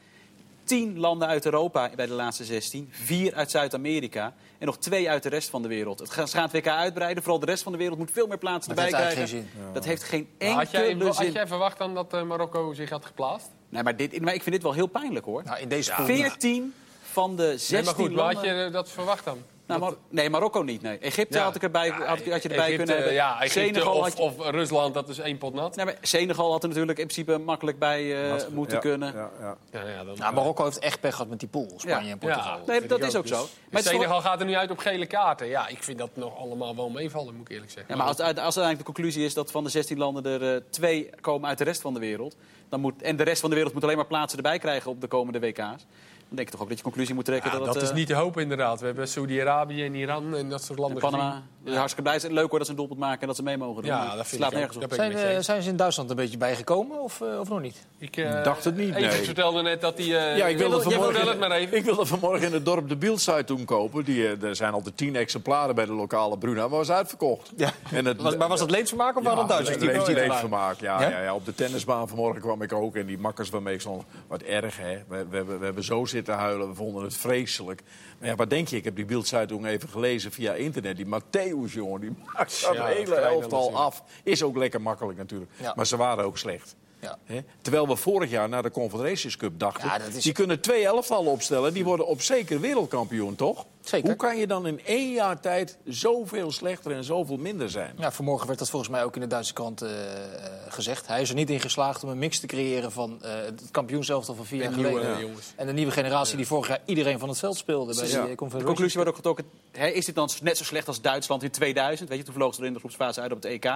[0.66, 5.24] tien landen uit Europa bij de laatste 16, vier uit Zuid-Amerika en nog twee uit
[5.24, 6.00] de rest van de wereld.
[6.00, 8.28] Het gaat, ze gaan het WK uitbreiden, vooral de rest van de wereld moet veel
[8.28, 9.50] meer plaatsen erbij heeft krijgen.
[9.74, 11.32] Dat heeft geen Maar had, jij, enkele had zin.
[11.32, 13.48] jij verwacht dan dat eh, Marokko zich had geplaatst?
[13.70, 15.44] Nee, maar, dit, maar ik vind dit wel heel pijnlijk hoor.
[15.44, 16.06] Nou, in deze pool.
[16.06, 16.74] 14
[17.12, 19.38] van de 16 Nee, maar goed, maar had je eh, dat verwacht dan?
[19.68, 20.82] Nou, Mar- nee, Marokko niet.
[20.82, 20.98] Nee.
[20.98, 21.44] Egypte Ja.
[21.44, 23.14] had, ik erbij, had, had je erbij Egypte, kunnen hebben.
[23.14, 25.76] Ja, Egypte Senegal of, had je- of Rusland, dat is één pot nat.
[25.76, 29.14] Nee, maar Senegal had er natuurlijk in principe makkelijk bij eh, moeten Ja, kunnen.
[29.14, 29.58] Ja, ja.
[29.72, 32.12] Ja, ja, dan, Nou, Marokko heeft echt pech gehad met die pool, Spanje Ja.
[32.12, 32.58] en Portugal.
[32.60, 32.64] Ja.
[32.66, 33.42] Nee, vind dat is ook zo.
[33.42, 35.48] Dus- Maar Senegal gaat er nu uit op gele kaarten.
[35.48, 37.94] Ja, ik vind dat nog allemaal wel meevallen, moet ik eerlijk zeggen.
[37.94, 40.62] Ja, maar als, als uiteindelijk de conclusie is dat van de 16 landen er eh,
[40.70, 42.36] twee komen uit de rest van de wereld.
[42.70, 45.02] Dan moet, en de rest van de wereld moet alleen maar plaatsen erbij krijgen op
[45.02, 45.86] de komende WK's.
[46.28, 47.92] Dan denk ik toch ook dat je conclusie moet trekken Ja, dat, dat het, is
[47.94, 48.80] niet te hopen inderdaad.
[48.80, 51.30] We hebben Saudi-Arabië en Iran en dat soort landen Panama.
[51.30, 51.44] gezien.
[51.64, 52.34] Dus hartstikke blij zijn.
[52.34, 53.92] Leuk hoor dat ze een doelpunt maken en dat ze mee mogen doen.
[53.92, 54.64] Ja, Maar dat vind slaat ik ook.
[54.64, 54.94] nergens op.
[54.94, 57.86] Zijn, zijn ze in Duitsland een beetje bijgekomen of, eh, of nog niet?
[57.98, 59.10] Ik eh, dacht het niet, nee.
[59.10, 60.06] vertelde net dat hij...
[60.06, 61.78] eh, Ja, ik wilde, vanmorgen, het maar even.
[61.80, 64.04] ik wilde vanmorgen in het dorp de Bieldzeitung kopen.
[64.04, 67.52] Die, er zijn altijd tien exemplaren bij de lokale Bruna, maar was uitverkocht.
[67.58, 67.72] Ja.
[67.92, 69.78] En het, Was, maar was dat leedvermaak of waren dat Duitsers?
[70.06, 71.10] die leefvermaak, ja, Ja?
[71.10, 71.22] ja?
[71.22, 72.96] Ja, Op de tennisbaan vanmorgen kwam ik ook.
[72.96, 74.98] En die makkers waarmee ik stond, wat erg hè.
[75.08, 77.82] We, we hebben zo zitten huilen, we vonden het vreselijk.
[78.20, 78.76] Maar ja, wat denk je?
[78.76, 80.96] Ik heb die Bieldzeitung even gelezen via internet.
[80.96, 84.04] Die Matthäus, jongen, die maakt dat Ja, hele elftal af.
[84.24, 85.52] Is ook lekker makkelijk natuurlijk.
[85.58, 85.74] Ja.
[85.76, 86.76] Maar ze waren ook slecht.
[87.02, 87.18] Ja.
[87.26, 87.40] Hè?
[87.62, 89.88] Terwijl we vorig jaar naar de Confederations Cup dachten...
[89.88, 91.74] Ja, dat is- die kunnen twee elftallen opstellen.
[91.74, 93.66] Die worden op zeker wereldkampioen, toch?
[93.82, 94.08] Zeker.
[94.08, 97.94] Hoe kan je dan in één jaar tijd zoveel slechter en zoveel minder zijn?
[97.98, 101.08] Ja, vanmorgen werd dat volgens mij ook in de Duitse krant eh, eh, gezegd.
[101.08, 104.36] Hij is er niet in geslaagd om een mix te creëren van eh, het kampioenselftal
[104.36, 105.36] van vier jaar nieuwe geleden.
[105.56, 108.14] En de nieuwe generatie die vorig jaar iedereen van het veld speelde bij Ja.
[108.16, 109.46] de De De Confederations conclusie wordt ook getrokken.
[109.72, 112.10] Hè, is dit dan net zo slecht als Duitsland in 2000?
[112.10, 113.72] Weet je, toen vlogen ze er in de groepsfase uit op het EK.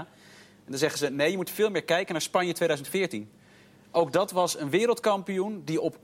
[0.69, 3.29] En dan zeggen ze, nee, je moet veel meer kijken naar Spanje 2014.
[3.91, 5.97] Ook dat was een wereldkampioen die op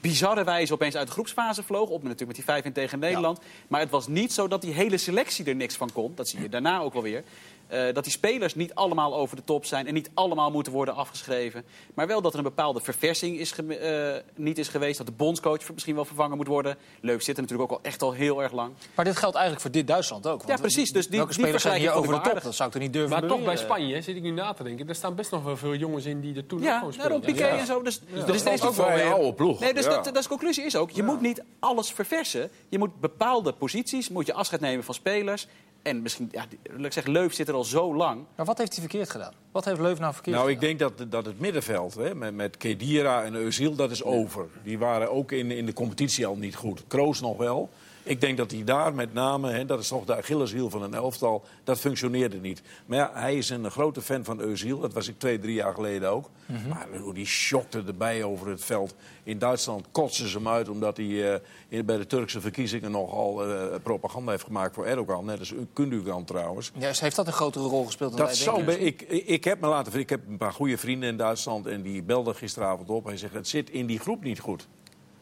[0.00, 1.88] bizarre wijze opeens uit de groepsfase vloog.
[1.88, 3.40] Op natuurlijk met die 5 in tegen Nederland.
[3.68, 6.12] Maar het was niet zo dat die hele selectie er niks van kon.
[6.14, 7.24] Dat zie je daarna ook wel weer.
[7.70, 10.94] Eh, dat die spelers niet allemaal over de top zijn en niet allemaal moeten worden
[10.94, 11.64] afgeschreven.
[11.94, 14.98] Maar wel dat er een bepaalde verversing is ge- eh, niet is geweest.
[14.98, 16.76] Dat de bondscoach misschien wel vervangen moet worden.
[17.00, 18.72] Leuk zit er natuurlijk ook al echt al heel erg lang.
[18.94, 20.36] Maar dit geldt eigenlijk voor dit Duitsland ook.
[20.42, 20.90] want Ja, precies.
[20.92, 22.42] Dus die- welke die spelers zijn hier over de top?
[22.42, 23.56] Dat zou ik er niet durven Maar toch bij.
[23.56, 24.88] Spanje zit ik nu na te denken.
[24.88, 27.10] Er staan best nog wel veel jongens in die er toen ook Ja, gewoon spelen.
[27.10, 27.58] daarom Piqué Ja.
[27.58, 27.82] en zo.
[27.82, 29.60] Dus, dat er is steeds ook wel oude ploeg.
[29.60, 29.90] Nee, dus Ja.
[29.90, 30.90] dat, dat is de conclusie is ook.
[30.90, 32.50] Je moet niet alles verversen.
[32.68, 35.46] Je moet bepaalde posities, moet je afscheid nemen van spelers.
[35.82, 36.44] En misschien, ja,
[36.84, 38.24] ik zeggen, Leuf zit er al zo lang.
[38.36, 39.32] Maar wat heeft hij verkeerd gedaan?
[39.52, 40.76] Wat heeft Leuf nou verkeerd Nou, ik gedaan?
[40.76, 44.46] denk dat, dat het middenveld hè, met, met Kedira en Özil, dat is over.
[44.62, 46.84] Die waren ook in, in de competitie al niet goed.
[46.86, 47.70] Kroos nog wel.
[48.10, 50.94] Ik denk dat hij daar met name, hè, dat is toch de Achilleshiel van een
[50.94, 52.62] elftal, dat functioneerde niet.
[52.86, 54.80] Maar ja, hij is een grote fan van Özil.
[54.80, 56.30] Dat was ik twee, drie jaar geleden ook.
[56.68, 58.94] Maar hoe die shockte erbij over het veld.
[59.22, 63.44] In Duitsland kotsen ze hem uit omdat hij eh, in- bij de Turkse verkiezingen nogal
[63.46, 65.24] eh, propaganda heeft gemaakt voor Erdogan.
[65.24, 66.70] Net als Kundugan trouwens.
[66.78, 68.86] Ja, heeft dat een grotere rol gespeeld dan Dat wij zou denken?
[68.86, 72.02] ik, ik heb me laten ik heb een paar goede vrienden in Duitsland en die
[72.02, 73.04] belden gisteravond op.
[73.04, 74.68] Hij zegt: het zit in die groep niet goed.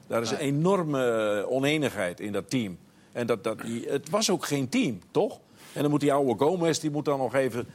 [0.09, 2.79] Daar is een enorme oneenigheid in dat team.
[3.13, 5.39] En dat, dat, die- het was ook geen team, toch?
[5.73, 7.67] En dan moet die oude Gomez, die moet dan nog even.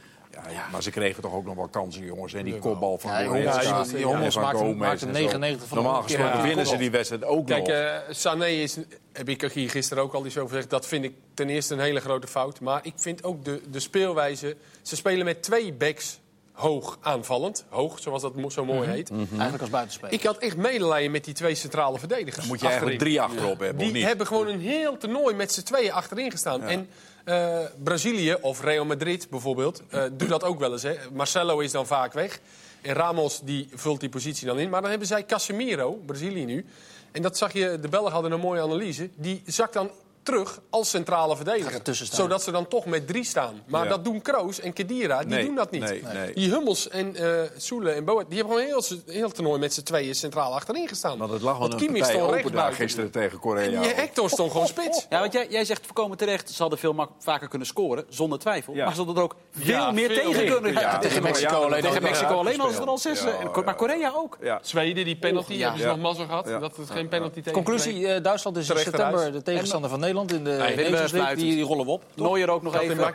[0.50, 2.32] Ja, maar ze kregen toch ook nog wel kansen, jongens.
[2.34, 3.26] En die kopbal van Ja, die
[3.94, 5.66] die Gomez maakte en 99 zo.
[5.68, 7.68] van de Normaal gesproken Ja, winnen ze die wedstrijd ook Kijk, nog.
[7.76, 8.78] eh Sané is,
[9.12, 10.70] heb ik hier gisteren ook al iets over gezegd.
[10.70, 12.60] Dat vind ik ten eerste een hele grote fout.
[12.60, 14.56] Maar ik vind ook de, de speelwijze.
[14.82, 16.20] Ze spelen met twee backs
[16.54, 17.64] hoog aanvallend.
[17.68, 19.10] Hoog, zoals dat zo mooi heet.
[19.10, 20.14] Eigenlijk als buitenspeler.
[20.14, 22.36] Ik had echt medelijden met die twee centrale verdedigers.
[22.36, 24.04] Dan moet je eigenlijk drie achterop hebben, of Die niet?
[24.04, 26.62] hebben gewoon een heel toernooi met z'n tweeën achterin gestaan.
[26.62, 26.88] En
[27.24, 30.82] eh, Brazilië, of Real Madrid bijvoorbeeld, eh doet dat ook wel eens.
[30.82, 30.94] Hè.
[31.12, 32.40] Marcelo is dan vaak weg.
[32.82, 34.70] En Ramos die vult die positie dan in.
[34.70, 36.66] Maar dan hebben zij Casemiro, Brazilië nu.
[37.12, 39.10] En dat zag je, de Belgen hadden een mooie analyse.
[39.16, 39.90] Die zakt dan
[40.24, 41.80] terug als centrale verdediger.
[42.12, 43.62] Zodat ze dan toch met drie staan.
[43.66, 43.88] Maar Ja.
[43.88, 45.80] dat doen Kroos en Kedira, die Nee, doen dat niet.
[45.82, 46.34] nee, nee.
[46.34, 49.82] Die Hummels en eh Soele en Boat, die hebben gewoon heel, heel toernooi met z'n
[49.82, 51.18] tweeën centraal achterin gestaan.
[51.18, 53.80] Want het lag wel een partij stond open recht daar gisteren tegen En Korea.
[53.82, 55.06] die Hector stond gewoon spits.
[55.10, 58.38] Ja, want jij, jij zegt voorkomen terecht, ze hadden veel mak- vaker kunnen scoren, zonder
[58.38, 58.74] twijfel.
[58.74, 58.84] Ja.
[58.84, 60.52] Maar ze hadden er ook veel Ja, meer veel tegen meer.
[60.52, 60.72] kunnen.
[60.72, 62.02] Ja, tegen Mexico alleen Tegen.
[62.02, 63.24] Mexico alleen al is er al zes.
[63.24, 63.64] En.
[63.64, 64.38] Maar Korea ook.
[64.40, 64.58] Ja.
[64.62, 66.46] Zweden, die penalty, hebben ze nog mazzel gehad.
[66.46, 70.12] Dat het geen penalty tegen Conclusie, eh, Duitsland is in september de tegenstander van Nederland
[70.22, 71.08] in de Nations League.
[71.08, 71.44] fluiten.
[71.44, 72.04] Die, die rollen we op.
[72.14, 73.14] Neuer ook nog even.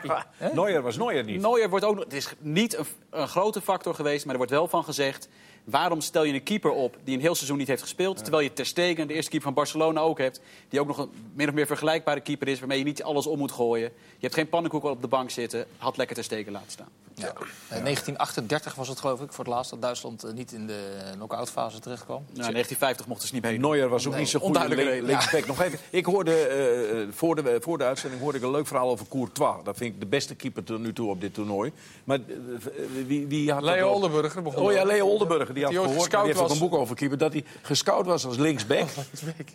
[0.53, 1.41] Neuer was Neuer niet.
[1.41, 4.53] Neuer wordt ook nog, het is niet een, een grote factor geweest, maar er wordt
[4.53, 5.29] wel van gezegd...
[5.63, 8.17] waarom stel je een keeper op die een heel seizoen niet heeft gespeeld...
[8.17, 10.41] terwijl je Ter Stegen, de eerste keeper van Barcelona, ook hebt...
[10.69, 12.59] die ook nog een min of meer vergelijkbare keeper is...
[12.59, 13.91] waarmee je niet alles om moet gooien.
[14.11, 15.65] Je hebt geen pannenkoek op de bank zitten.
[15.77, 16.89] Had lekker Ter Stegen laten staan.
[17.21, 17.27] Ja.
[17.27, 20.79] Eh, 1938 was het geloof ik voor het laatst dat Duitsland eh, niet in de
[21.15, 22.15] knock-out fase terecht kwam.
[22.17, 23.59] Nou, in 1950 mochten ze niet mee.
[23.59, 24.47] Neuer was ook Nee, niet zo goed.
[24.47, 25.05] onduidelijke reden.
[25.05, 25.45] linksback.
[25.47, 25.79] Nog even.
[25.89, 29.05] Ik hoorde eh, eh, voor, de, voor de uitzending hoorde ik een leuk verhaal over
[29.09, 29.55] Courtois.
[29.63, 31.71] Dat vind ik de beste keeper tot nu toe op dit toernooi.
[32.03, 32.19] Maar
[33.07, 33.89] wie, wie had dat Leo?
[33.89, 34.63] Oldenburger begon.
[34.63, 35.53] Oh ja, Leo Oldenburger.
[35.53, 37.17] Die had Die gehoord, die heeft gescout ook een boek over keeper.
[37.17, 38.87] Dat hij gescout was als linksback.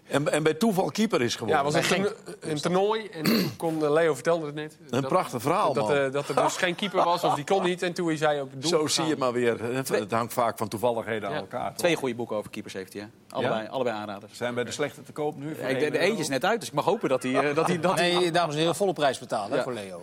[0.06, 1.56] en, en bij toeval keeper is geworden.
[1.56, 3.06] Ja, was een, toerno- een toernooi.
[3.06, 4.76] En toen kon, Leo vertelde het net.
[4.90, 6.10] Een prachtig verhaal, dat, man.
[6.10, 7.82] dat er dus geen keeper was of die kon niet.
[7.82, 8.90] En toen is hij ook het doel Zo gegaan.
[8.90, 9.62] zie je maar weer.
[9.92, 11.68] Het hangt vaak van toevalligheden aan elkaar.
[11.68, 11.76] toch?
[11.76, 13.02] Twee goede boeken over keepers heeft hij.
[13.02, 13.08] Hè?
[13.36, 14.36] Allebei, allebei aanraders.
[14.36, 15.50] Zijn bij de slechte te koop nu?
[15.50, 17.48] ik- de, de eentje is net uit, dus ik mag hopen dat hij...
[17.48, 20.00] eh, dat hij, dat hij- Nee, dames en heren, volle prijs betalen voor Leo.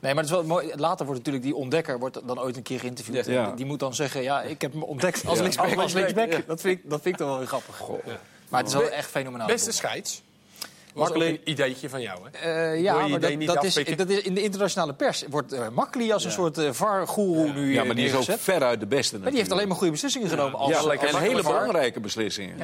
[0.00, 0.72] Nee, maar het is wel mooi.
[0.76, 3.26] Later wordt natuurlijk die ontdekker wordt dan ooit een keer geïnterviewd.
[3.26, 3.50] Ja.
[3.50, 5.42] Die, moet dan zeggen, ja, ik heb hem ontdekt als Ja.
[5.42, 5.76] linksback.
[5.76, 6.32] Als linksback.
[6.32, 6.40] Ja.
[6.46, 7.80] Dat, vind ik, dat vind ik toch wel weer grappig.
[8.48, 9.46] Maar het is wel echt fenomenaal.
[9.46, 10.22] Beste scheids.
[10.94, 11.30] Makkelijk.
[11.30, 12.38] een ideetje van jou, hè?
[12.38, 16.12] Eh, ja, je maar dat, is, dat is in de internationale pers wordt uh, Makkeli
[16.12, 19.28] als een soort uh, VAR-goeroe nu Ja, maar die is ook veruit de beste Maar
[19.28, 20.58] die heeft alleen maar goede beslissingen genomen.
[20.58, 21.52] Als, Ja, als en hele VAR.
[21.52, 22.58] belangrijke beslissingen.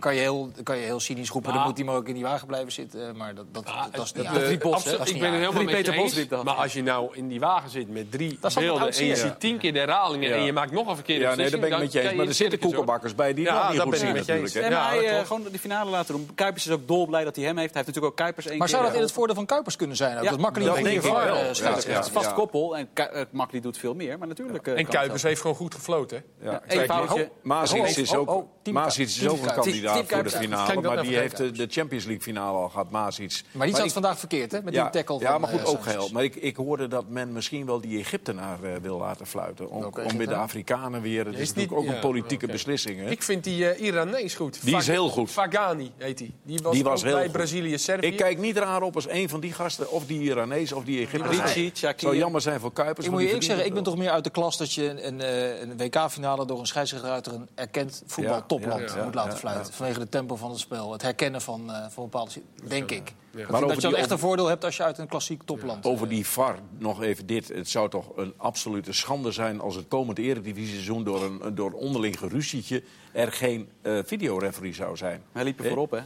[0.00, 1.94] Dan kan je heel, dan kan je heel cynisch roepen, dan Maar- moet hij maar
[1.96, 3.16] ook in die wagen blijven zitten.
[3.16, 5.54] Maar dat, dat, dat, dat is niet Eh, Dat ik ben het aan.
[5.54, 6.28] helemaal eens.
[6.28, 6.44] dat.
[6.44, 9.40] Maar als je nou in die wagen zit met drie Dat beelden en je ziet
[9.40, 10.34] tien keer de herhalingen Ja.
[10.36, 12.08] en je maakt nog een verkeerde Ja, nee, daar beslissing, ben ik met je eens.
[12.08, 12.68] dan Maar er zitten hoor.
[12.68, 14.42] koekenbakkers bij die Ja, dat niet dat goed ben ik zien met je eens.
[14.54, 14.82] natuurlijk.
[14.82, 16.28] maar dat eh, gewoon de finale laten doen.
[16.34, 17.74] Kuipers is ook dolblij dat hij hem heeft.
[17.74, 19.34] Hij heeft natuurlijk ook Kuipers één Maar keer zou dat in het geholpen.
[19.34, 20.24] voordeel van Kuipers kunnen zijn?
[20.24, 21.16] Dat Makkeli dat een denk ik wel.
[21.16, 21.74] Eh, ja.
[21.74, 24.18] Het is vast koppel en eh, Makkeli doet veel meer.
[24.18, 24.66] Maar natuurlijk...
[24.66, 26.24] eh, En Kuipers heeft gewoon goed gefloten.
[26.40, 26.50] hè?
[26.50, 26.62] Ja.
[26.66, 27.30] Eén foutje.
[27.42, 29.80] Maasic is ook, een Kuipers.
[29.92, 30.74] Kandidaat voor de finale.
[30.82, 33.42] dat Maar die heeft de, de Champions League finale al gehad, Maasic.
[33.52, 34.62] Maar die zat ik- vandaag verkeerd, hè?
[34.62, 36.08] Met ja, die tackle ja, van, maar goed, eh, ook geheel.
[36.12, 39.70] Maar ik, ik hoorde dat men misschien wel die Egyptenaar eh, wil laten fluiten.
[39.70, 40.34] Om, weer de Egyptenaar?
[40.36, 41.24] Afrikanen weer.
[41.26, 42.98] Het is, Is natuurlijk ook een politieke beslissing.
[43.00, 43.10] Hè?
[43.10, 44.64] Ik vind die eh Iranees goed.
[44.64, 45.30] Die is heel goed.
[45.30, 46.30] Fagani heet hij.
[46.42, 47.32] Die was, Die was ook heel bij goed.
[47.32, 48.06] Brazilië-Servië.
[48.06, 51.00] Ik kijk niet raar op als een van die gasten, of die Iranees of die
[51.00, 51.44] Egyptenaren.
[51.44, 52.06] Ricci, Het Shaqiri.
[52.06, 53.06] zou jammer zijn voor Kuipers.
[53.06, 55.20] Ik moet je zeggen, ik ben toch meer uit de klas dat je een,
[55.62, 59.72] een WK-finale door een scheidsrechter uit een erkend voetbaltopland Ja, ja, ja, moet laten fluiten.
[59.80, 62.30] Vanwege de tempo van het spel, het herkennen van, eh, van bepaalde...
[62.68, 63.14] Denk ik.
[63.30, 63.38] Ja.
[63.38, 65.06] Dat, Maar over dat je dan echt over- een voordeel hebt als je uit een
[65.06, 65.86] klassiek topland...
[65.86, 67.48] Over die VAR nog even dit.
[67.48, 71.74] Het zou toch een absolute schande zijn als het komend eredivisie-seizoen door een, door een
[71.74, 75.22] onderling geruzietje er geen eh videoreferee zou zijn.
[75.32, 75.68] Hij liep er Hè?
[75.70, 75.98] voorop, hè?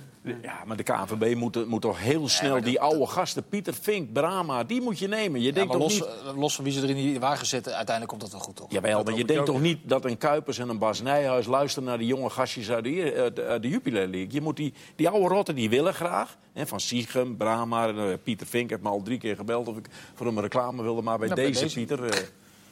[0.43, 4.65] Ja, maar de KNVB moet, moet toch heel snel die oude gasten, Pieter Vink, Brama,
[4.65, 5.41] die moet je nemen.
[5.41, 6.19] Je Ja, denkt maar toch los, niet...
[6.33, 8.57] eh, los van wie ze er in die wagen zetten, uiteindelijk komt dat wel goed,
[8.57, 8.71] toch?
[8.73, 11.89] Jawel, maar je ik denkt toch niet dat een Kuipers en een Bas Nijhuis luisteren
[11.89, 14.33] naar die jonge gastjes uit de, eh, de, uit de Jupiler League.
[14.33, 16.37] Je moet die, die oude rotten, die willen graag.
[16.53, 19.77] Hè, van Siegem, Brahma, en, eh, Pieter Vink heeft me al drie keer gebeld of
[19.77, 21.03] ik voor hem een reclame wilde.
[21.03, 21.75] Maar bij Ja, bij deze, deze.
[21.75, 22.19] Pieter, eh,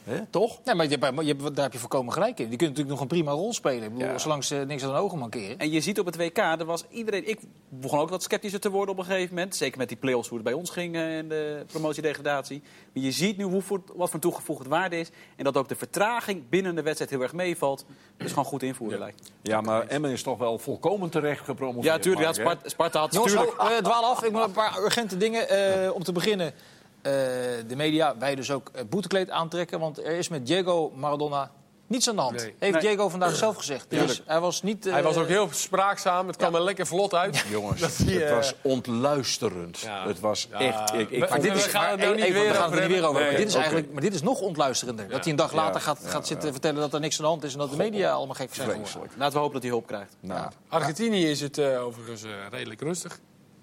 [0.05, 0.27] Hè?
[0.31, 0.59] Toch?
[0.65, 2.49] Nee, maar je, daar heb je volkomen gelijk in.
[2.49, 3.83] Die kunnen natuurlijk nog een prima rol spelen.
[3.83, 4.19] Ik bedoel, Ja.
[4.19, 5.59] zolang ze niks aan de ogen mankeren.
[5.59, 7.29] En je ziet op het WK, er was iedereen.
[7.29, 9.57] Ik begon ook wat sceptischer te worden op een gegeven moment.
[9.57, 12.63] Zeker met die play-offs hoe het bij ons ging eh, en de promotie-degradatie.
[12.93, 13.63] Maar je ziet nu hoe,
[13.95, 15.11] wat voor toegevoegde waarde is.
[15.37, 17.85] En dat ook de vertraging binnen de wedstrijd heel erg meevalt.
[18.17, 19.33] Dus gewoon goed invoeren lijkt.
[19.43, 21.85] Ja, maar Emmen is toch wel volkomen terecht gepromoveerd.
[21.85, 22.35] Ja, tuurlijk.
[22.37, 22.59] Ja, Mark?
[22.59, 23.61] Sparta, Sparta had Jongens, tuurlijk.
[23.63, 24.23] oh, eh, dwaal af.
[24.25, 25.49] Ik moet een paar urgente dingen.
[25.49, 26.53] Eh, om te beginnen,
[27.03, 29.81] de media, wij dus ook het boetekleed aantrekken.
[29.81, 31.51] Want er is met Diego Maradona
[31.87, 32.37] niets aan de hand.
[32.37, 32.55] Nee.
[32.59, 32.83] Heeft Nee.
[32.83, 33.91] Diego vandaag zelf gezegd.
[33.91, 34.87] Dus hij was niet...
[34.87, 36.27] eh, Hij was ook heel spraakzaam.
[36.27, 37.45] Het kwam er lekker vlot uit.
[37.51, 39.79] Jongens, het eh, was ontluisterend.
[39.79, 40.07] Ja.
[40.07, 40.93] Het was Ja, echt...
[40.93, 42.89] Ik, ik Maar dit is, We gaan het nou niet weer gaan over het er
[42.89, 43.21] niet weer over.
[43.21, 43.33] hebben.
[43.33, 45.09] maar, dit is eigenlijk, maar dit is nog ontluisterender.
[45.09, 47.45] Dat hij een dag later gaat, gaat zitten vertellen dat er niks aan de hand
[47.45, 47.53] is...
[47.53, 48.69] en dat de media allemaal gek zijn.
[49.17, 50.17] Laten we hopen dat hij hulp krijgt.
[50.21, 53.19] Nou, Argentinië is het eh, overigens eh, redelijk rustig.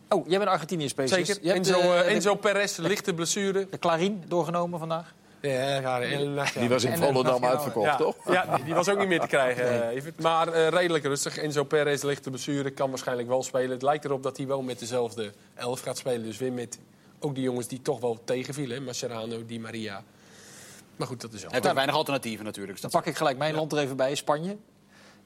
[0.10, 1.28] Oh, jij bent Argentinië specialist.
[1.28, 1.44] Zeker.
[1.48, 3.68] Je hebt Enzo, eh, de- Enzo Perez, lichte blessure.
[3.70, 5.14] de Clarín doorgenomen vandaag.
[5.42, 6.46] Ja, ja, ja.
[6.60, 8.16] die was in eh, Volendam uitverkocht, ja, toch?
[8.32, 10.02] Ja, die, die was ook niet meer te krijgen, eh.
[10.22, 11.38] Maar eh, redelijk rustig.
[11.38, 13.70] Enzo Perez lichte blessure, kan waarschijnlijk wel spelen.
[13.70, 16.24] Het lijkt erop dat hij wel met dezelfde elf gaat spelen.
[16.24, 16.80] Dus weer met
[17.20, 18.84] ook die jongens die toch wel tegenvielen.
[18.84, 20.04] Mascherano, Di Maria.
[20.96, 21.52] Maar goed, dat is al.
[21.52, 22.74] Heeft ook weinig alternatieven natuurlijk.
[22.82, 24.58] Dus Dan pak ik gelijk mijn land er even bij, Spanje.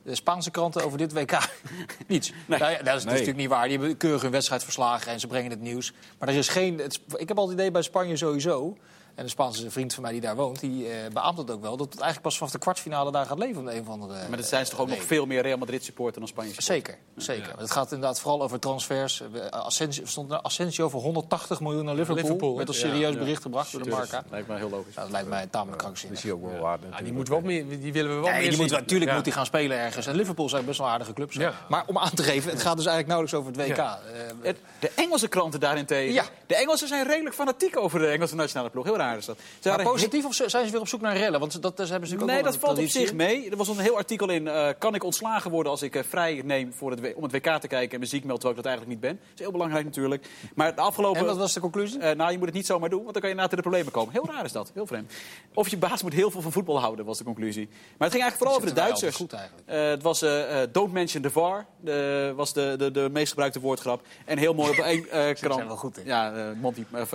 [0.04, 1.38] De Spaanse kranten over dit WK.
[2.08, 2.32] Niets.
[2.46, 3.12] Nou ja, dat is Nee.
[3.12, 3.68] natuurlijk niet waar.
[3.68, 5.94] Die hebben keurig hun wedstrijd verslagen en ze brengen het nieuws.
[6.20, 6.80] Maar er is geen.
[6.80, 8.78] Het, ik heb altijd het idee bij Spanje sowieso.
[9.16, 11.78] En een Spaanse vriend van mij die daar woont, die eh beaamt het ook wel.
[11.78, 14.14] Dat het eigenlijk pas vanaf de kwartfinale daar gaat leven om de een of andere.
[14.28, 16.76] maar dat zijn ze toch ook nog veel meer Real Madrid supporter dan Spanje supporter.
[16.76, 17.60] Zeker, zeker.
[17.60, 19.24] Het gaat inderdaad vooral over transfers.
[19.50, 22.24] Asensio, er stond een Asensio voor 180 miljoen naar Liverpool.
[22.24, 23.20] Liverpool, werd als serieus Ja.
[23.20, 24.24] bericht gebracht door de Marca.
[24.30, 24.96] lijkt me heel logisch.
[24.96, 26.18] Nou, dat lijkt mij tamelijk Dat krankzinnig.
[26.18, 27.04] is hij ook wel waard Ja, natuurlijk.
[27.06, 28.80] die, moet wel meer, die willen we wel Nee, meer die moet, zien.
[28.80, 29.16] natuurlijk Ja.
[29.16, 30.08] moet hij gaan spelen ergens.
[30.08, 31.36] En Liverpool zijn best wel aardige clubs.
[31.36, 31.54] Ja.
[31.70, 33.78] Maar om aan te geven, het gaat dus eigenlijk nauwelijks over het WK.
[34.44, 36.14] Eh, De Engelse kranten daarentegen.
[36.14, 36.24] Ja.
[36.48, 38.86] De Engelsen zijn redelijk fanatiek over de Engelse nationale ploeg.
[38.86, 39.40] Heel raar is dat.
[39.60, 41.40] Ze maar positief of zijn ze weer op zoek naar rellen?
[41.40, 43.50] Want dat, dat hebben ze natuurlijk Nee, ook dat valt op zich mee.
[43.50, 44.48] Er was een heel artikel in.
[44.48, 47.58] eh, kan ik ontslagen worden als ik eh, vrij neem voor het, om het WK
[47.60, 49.20] te kijken en me ziek meld terwijl ik dat eigenlijk niet ben?
[49.24, 50.26] Dat is heel belangrijk natuurlijk.
[50.56, 51.20] Maar de afgelopen.
[51.20, 52.00] En wat was de conclusie?
[52.00, 53.62] Eh, nou, je moet het niet zomaar doen, want dan kan je na in de
[53.62, 54.14] problemen komen.
[54.14, 55.14] Heel raar is dat, heel vreemd.
[55.54, 57.68] Of je baas moet heel veel van voetbal houden, was de conclusie.
[57.68, 59.16] Maar het ging eigenlijk vooral over de Duitsers.
[59.16, 59.64] goed eigenlijk.
[59.70, 60.26] Het was
[60.72, 61.66] Don't Mention the VAR,
[62.36, 64.02] was de, de, de meest gebruikte woordgrap.
[64.26, 65.54] En heel mooi op één krant.
[65.54, 66.06] zijn wel goed in.
[66.06, 67.10] Ja, Monty, of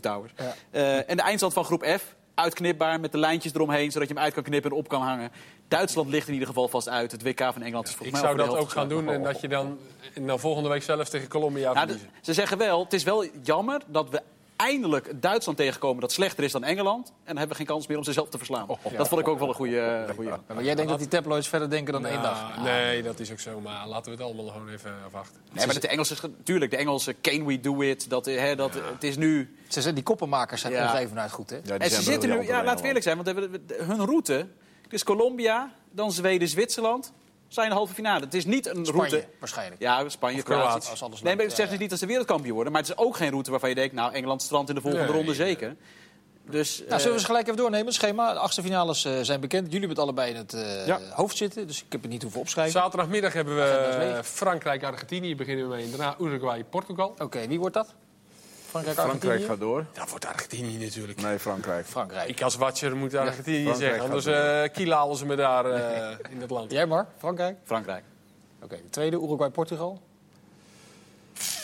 [0.00, 0.32] Towers.
[0.70, 1.02] Ja.
[1.02, 4.34] En de eindstand van groep F, uitknipbaar met de lijntjes eromheen, zodat je hem uit
[4.34, 5.32] kan knippen en op kan hangen.
[5.68, 7.12] Duitsland ligt in ieder geval vast uit.
[7.12, 9.08] Het WK van Engeland is volgens Ik mij zou over de dat ook gaan doen
[9.08, 9.78] en dat je dan,
[10.14, 12.10] en dan volgende week zelf tegen Colombia Nou, verliezen.
[12.20, 14.22] ze zeggen wel, het is wel jammer dat we
[14.56, 17.08] eindelijk Duitsland tegenkomen dat slechter is dan Engeland.
[17.08, 18.66] En dan hebben we geen kans meer om ze zelf te verslaan.
[18.96, 19.80] Dat vond ik ook wel een goede...
[19.80, 20.38] eh, goede.
[20.54, 22.62] Maar jij denkt dat die tabloids verder denken dan één dag?
[22.62, 23.60] Nee, dat is ook zo.
[23.60, 25.40] Maar laten we het allemaal gewoon even afwachten.
[25.52, 28.10] Nee, maar de Engelse, natuurlijk, de Engelse can we do it.
[28.10, 29.56] Dat, eh, hè, dat, Het is nu...
[29.68, 30.92] Ze zijn, die koppenmakers zijn Ja.
[30.92, 31.58] ongevenenuit goed, hè?
[31.64, 34.04] Ja, En ze zitten nu, ja, laten we eerlijk zijn, want we hebben- we- hun
[34.06, 34.46] route,
[34.82, 37.12] het is Colombia, dan Zweden, Zwitserland,
[37.54, 38.24] zijn de halve finale.
[38.24, 39.28] Het is niet een Spanje, route.
[39.38, 39.80] waarschijnlijk.
[39.80, 40.90] Ja, Spanje, Kroatië.
[40.90, 42.96] Als alles Nee, maar ik zeg dus niet dat ze wereldkampioen worden, maar het is
[42.96, 45.36] ook geen route waarvan je denkt, nou, Engeland strandt in de volgende Nee, ronde nee.
[45.36, 45.76] zeker.
[46.50, 47.86] Dus, Nou, zullen we eh, eens gelijk even doornemen?
[47.86, 48.32] Het schema.
[48.32, 49.72] De achtste finales eh, zijn bekend.
[49.72, 51.00] Jullie het allebei in het eh, Ja.
[51.10, 51.66] hoofd zitten.
[51.66, 52.72] Dus ik heb het niet hoeven opschrijven.
[52.80, 54.26] Zaterdagmiddag hebben we leeg.
[54.26, 55.90] Frankrijk, Argentinië beginnen we mee.
[55.90, 57.14] Daarna Uruguay, Portugal.
[57.18, 57.94] Oké, wie wordt dat?
[58.72, 59.84] Frankrijk, Frankrijk gaat door.
[59.92, 61.20] Dat wordt Argentinië natuurlijk.
[61.22, 61.86] Nee, Frankrijk.
[61.86, 62.28] Frankrijk.
[62.28, 64.00] Ik als watcher moet Argentinië zeggen.
[64.02, 66.70] Anders uh, kielalen ze me daar eh, in het land.
[66.72, 67.56] Jij maar, Frankrijk?
[67.64, 68.04] Frankrijk.
[68.62, 70.00] Oké, de tweede, Uruguay, Portugal.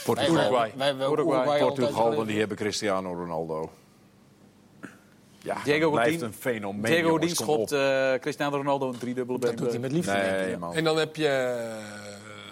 [0.04, 0.72] Wij- Uruguay.
[0.76, 3.70] Wij Uruguay, Portugal want die hebben Cristiano Ronaldo.
[5.42, 6.82] Ja, Diego dat blijft Godin- een fenomeen.
[6.92, 7.78] Diego Godin schopt op.
[7.78, 10.12] eh, Cristiano Ronaldo een driedubbele Dat doet hij met liefde.
[10.12, 10.56] Nee.
[10.72, 11.28] En dan heb je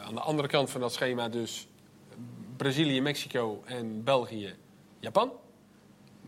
[0.07, 1.69] aan de andere kant van dat schema dus
[2.57, 4.55] Brazilië, Mexico en België,
[5.01, 5.33] Japan.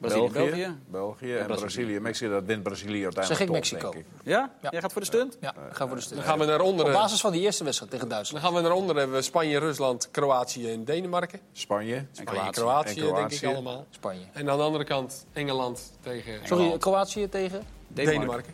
[0.01, 0.75] Brazilië, België, België.
[0.88, 1.61] België en Brazilië.
[1.61, 2.01] Brazilië.
[2.01, 3.91] Mexico, dat wint Brazilië uiteindelijk Zeg ik toch, Mexico.
[3.91, 4.11] denk ik.
[4.25, 4.53] Ja?
[4.62, 4.71] Ja.
[4.71, 5.37] Jij gaat voor de stunt?
[5.41, 6.21] Ja, gaan voor de Dan stunt.
[6.21, 6.87] gaan we naar onder.
[6.87, 8.43] Op basis van die eerste wedstrijd tegen Duitsland.
[8.45, 11.41] Dan gaan we naar onder hebben we Spanje, Rusland, Kroatië en Denemarken.
[11.53, 11.95] Spanje.
[11.95, 12.61] En Spanje, Kroatië.
[12.61, 13.47] Kroatië, En denk ik Kroatië.
[13.47, 13.87] allemaal.
[13.91, 14.25] Spanje.
[14.33, 16.79] En aan de andere kant Engeland tegen Sorry.
[16.79, 17.62] Kroatië tegen?
[17.88, 18.53] Denemarken.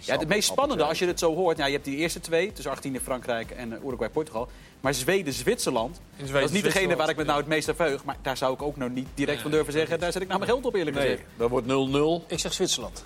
[0.00, 2.46] Ja, het meest spannende als je het zo hoort, ja, je hebt die eerste twee,
[2.52, 4.48] tussen Argentinië, Frankrijk en eh, Uruguay, Portugal.
[4.80, 7.74] Maar Zweden, Zwitserland, Zweden, dat is niet degene waar ik me nou het meest aan
[7.74, 8.04] verheug.
[8.04, 10.40] Maar daar zou ik ook nou niet direct van durven zeggen, daar zet ik nou
[10.40, 11.22] mijn geld op eerlijk Nee, gezegd.
[11.36, 12.26] dat wordt 0-0.
[12.26, 13.04] Ik zeg Zwitserland.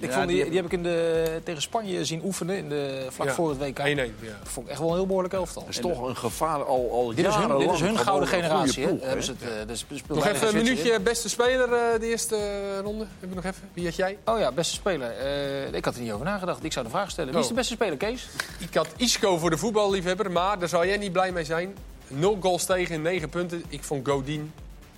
[0.00, 3.06] Ik Ja, vond die, die heb ik in de, tegen Spanje zien oefenen in de,
[3.10, 3.78] vlak Ja, voor het WK.
[3.78, 3.82] 1-1.
[3.82, 3.94] Ja.
[3.94, 4.08] Dat
[4.42, 5.62] vond ik echt wel een heel behoorlijk elftal.
[5.62, 8.28] Dat is toch een gevaar al, al Dit is hun, jarenlang dit is hun gouden
[8.28, 8.86] generatie.
[8.86, 13.04] ploeg, het, eh, dus Nog even een minuutje beste speler eh, de eerste eh, ronde.
[13.18, 13.68] Hebben we nog even?
[13.74, 14.18] Wie had jij?
[14.24, 15.12] Oh ja, beste speler.
[15.74, 16.64] Ik had er niet over nagedacht.
[16.64, 17.30] Ik zou de vraag stellen.
[17.32, 17.58] Wie is de Oh.
[17.58, 18.28] beste speler, Kees?
[18.58, 21.74] Ik had Isco voor de voetballiefhebber, maar daar zou jij niet blij mee zijn.
[22.08, 23.64] Nul goals tegen, negen punten.
[23.68, 24.52] Ik vond Godin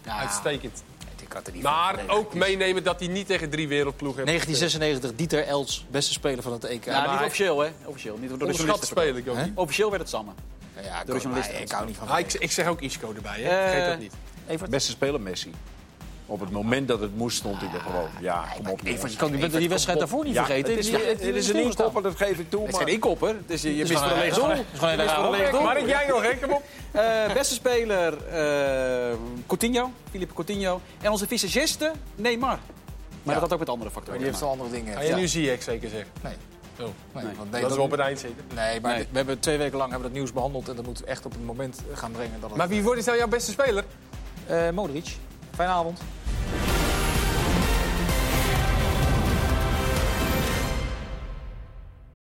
[0.05, 0.83] Ja, uitstekend.
[1.35, 2.11] Er niet Maar van.
[2.11, 6.53] ook meenemen dat hij niet tegen drie wereldploegen heeft 1996, Dieter Els, beste speler van
[6.53, 6.85] het EK.
[6.85, 7.71] Ja, maar niet officieel, hè?
[7.85, 8.17] Officieel.
[8.19, 8.87] Niet door de journalisten.
[8.87, 9.45] speel ik ook Hè?
[9.45, 9.53] niet.
[9.55, 10.35] Officieel werd het samen.
[10.83, 12.09] ja, door de journalisten ik hou niet van.
[12.09, 13.49] Ah, ik, ik zeg ook Isco erbij, hè?
[13.49, 14.13] Eh, Vergeet dat niet.
[14.49, 14.71] Evert?
[14.71, 15.51] Beste speler Messi.
[16.33, 18.09] Op het moment dat het moest, stond hij er gewoon.
[18.21, 18.81] Ja, kom op.
[18.85, 19.13] Jongens.
[19.13, 20.71] je kan die, die wedstrijd daarvoor niet Ja, vergeten.
[20.71, 22.61] Het is, Die- het die- is die- een die- inkopper, dat geef ik toe.
[22.61, 23.37] Het is Maar geen inkopper.
[23.47, 24.49] Dus je, je Het is mist gewoon een leeg doel.
[24.49, 25.63] het is gewoon een Je mist voor een leeg doel.
[25.63, 26.37] Mark, jij nog, hè?
[26.39, 26.63] Kom op.
[26.91, 29.15] Eh, beste speler uh,
[29.47, 30.81] Coutinho, Philippe Coutinho.
[31.03, 32.59] En onze visagiste Neymar.
[33.23, 34.19] Maar dat had ook met andere factoren.
[34.21, 34.95] Die te heeft wel andere dingen.
[34.95, 36.09] Ga je nu zie ik zeker zeggen.
[36.23, 36.33] Nee.
[36.81, 36.87] Oh.
[37.13, 37.35] Nee, Nee.
[37.37, 38.45] want nee, dat is wel op het eind zitten.
[38.55, 39.07] Nee, maar Nee.
[39.11, 40.69] we hebben twee weken lang hebben we dat nieuws behandeld.
[40.69, 42.41] En dat moeten we echt op het moment gaan brengen.
[42.41, 43.85] Dat het, Maar wie wordt nou jouw beste speler?
[44.47, 45.17] Eh, Modric.
[45.55, 46.01] Fijne avond.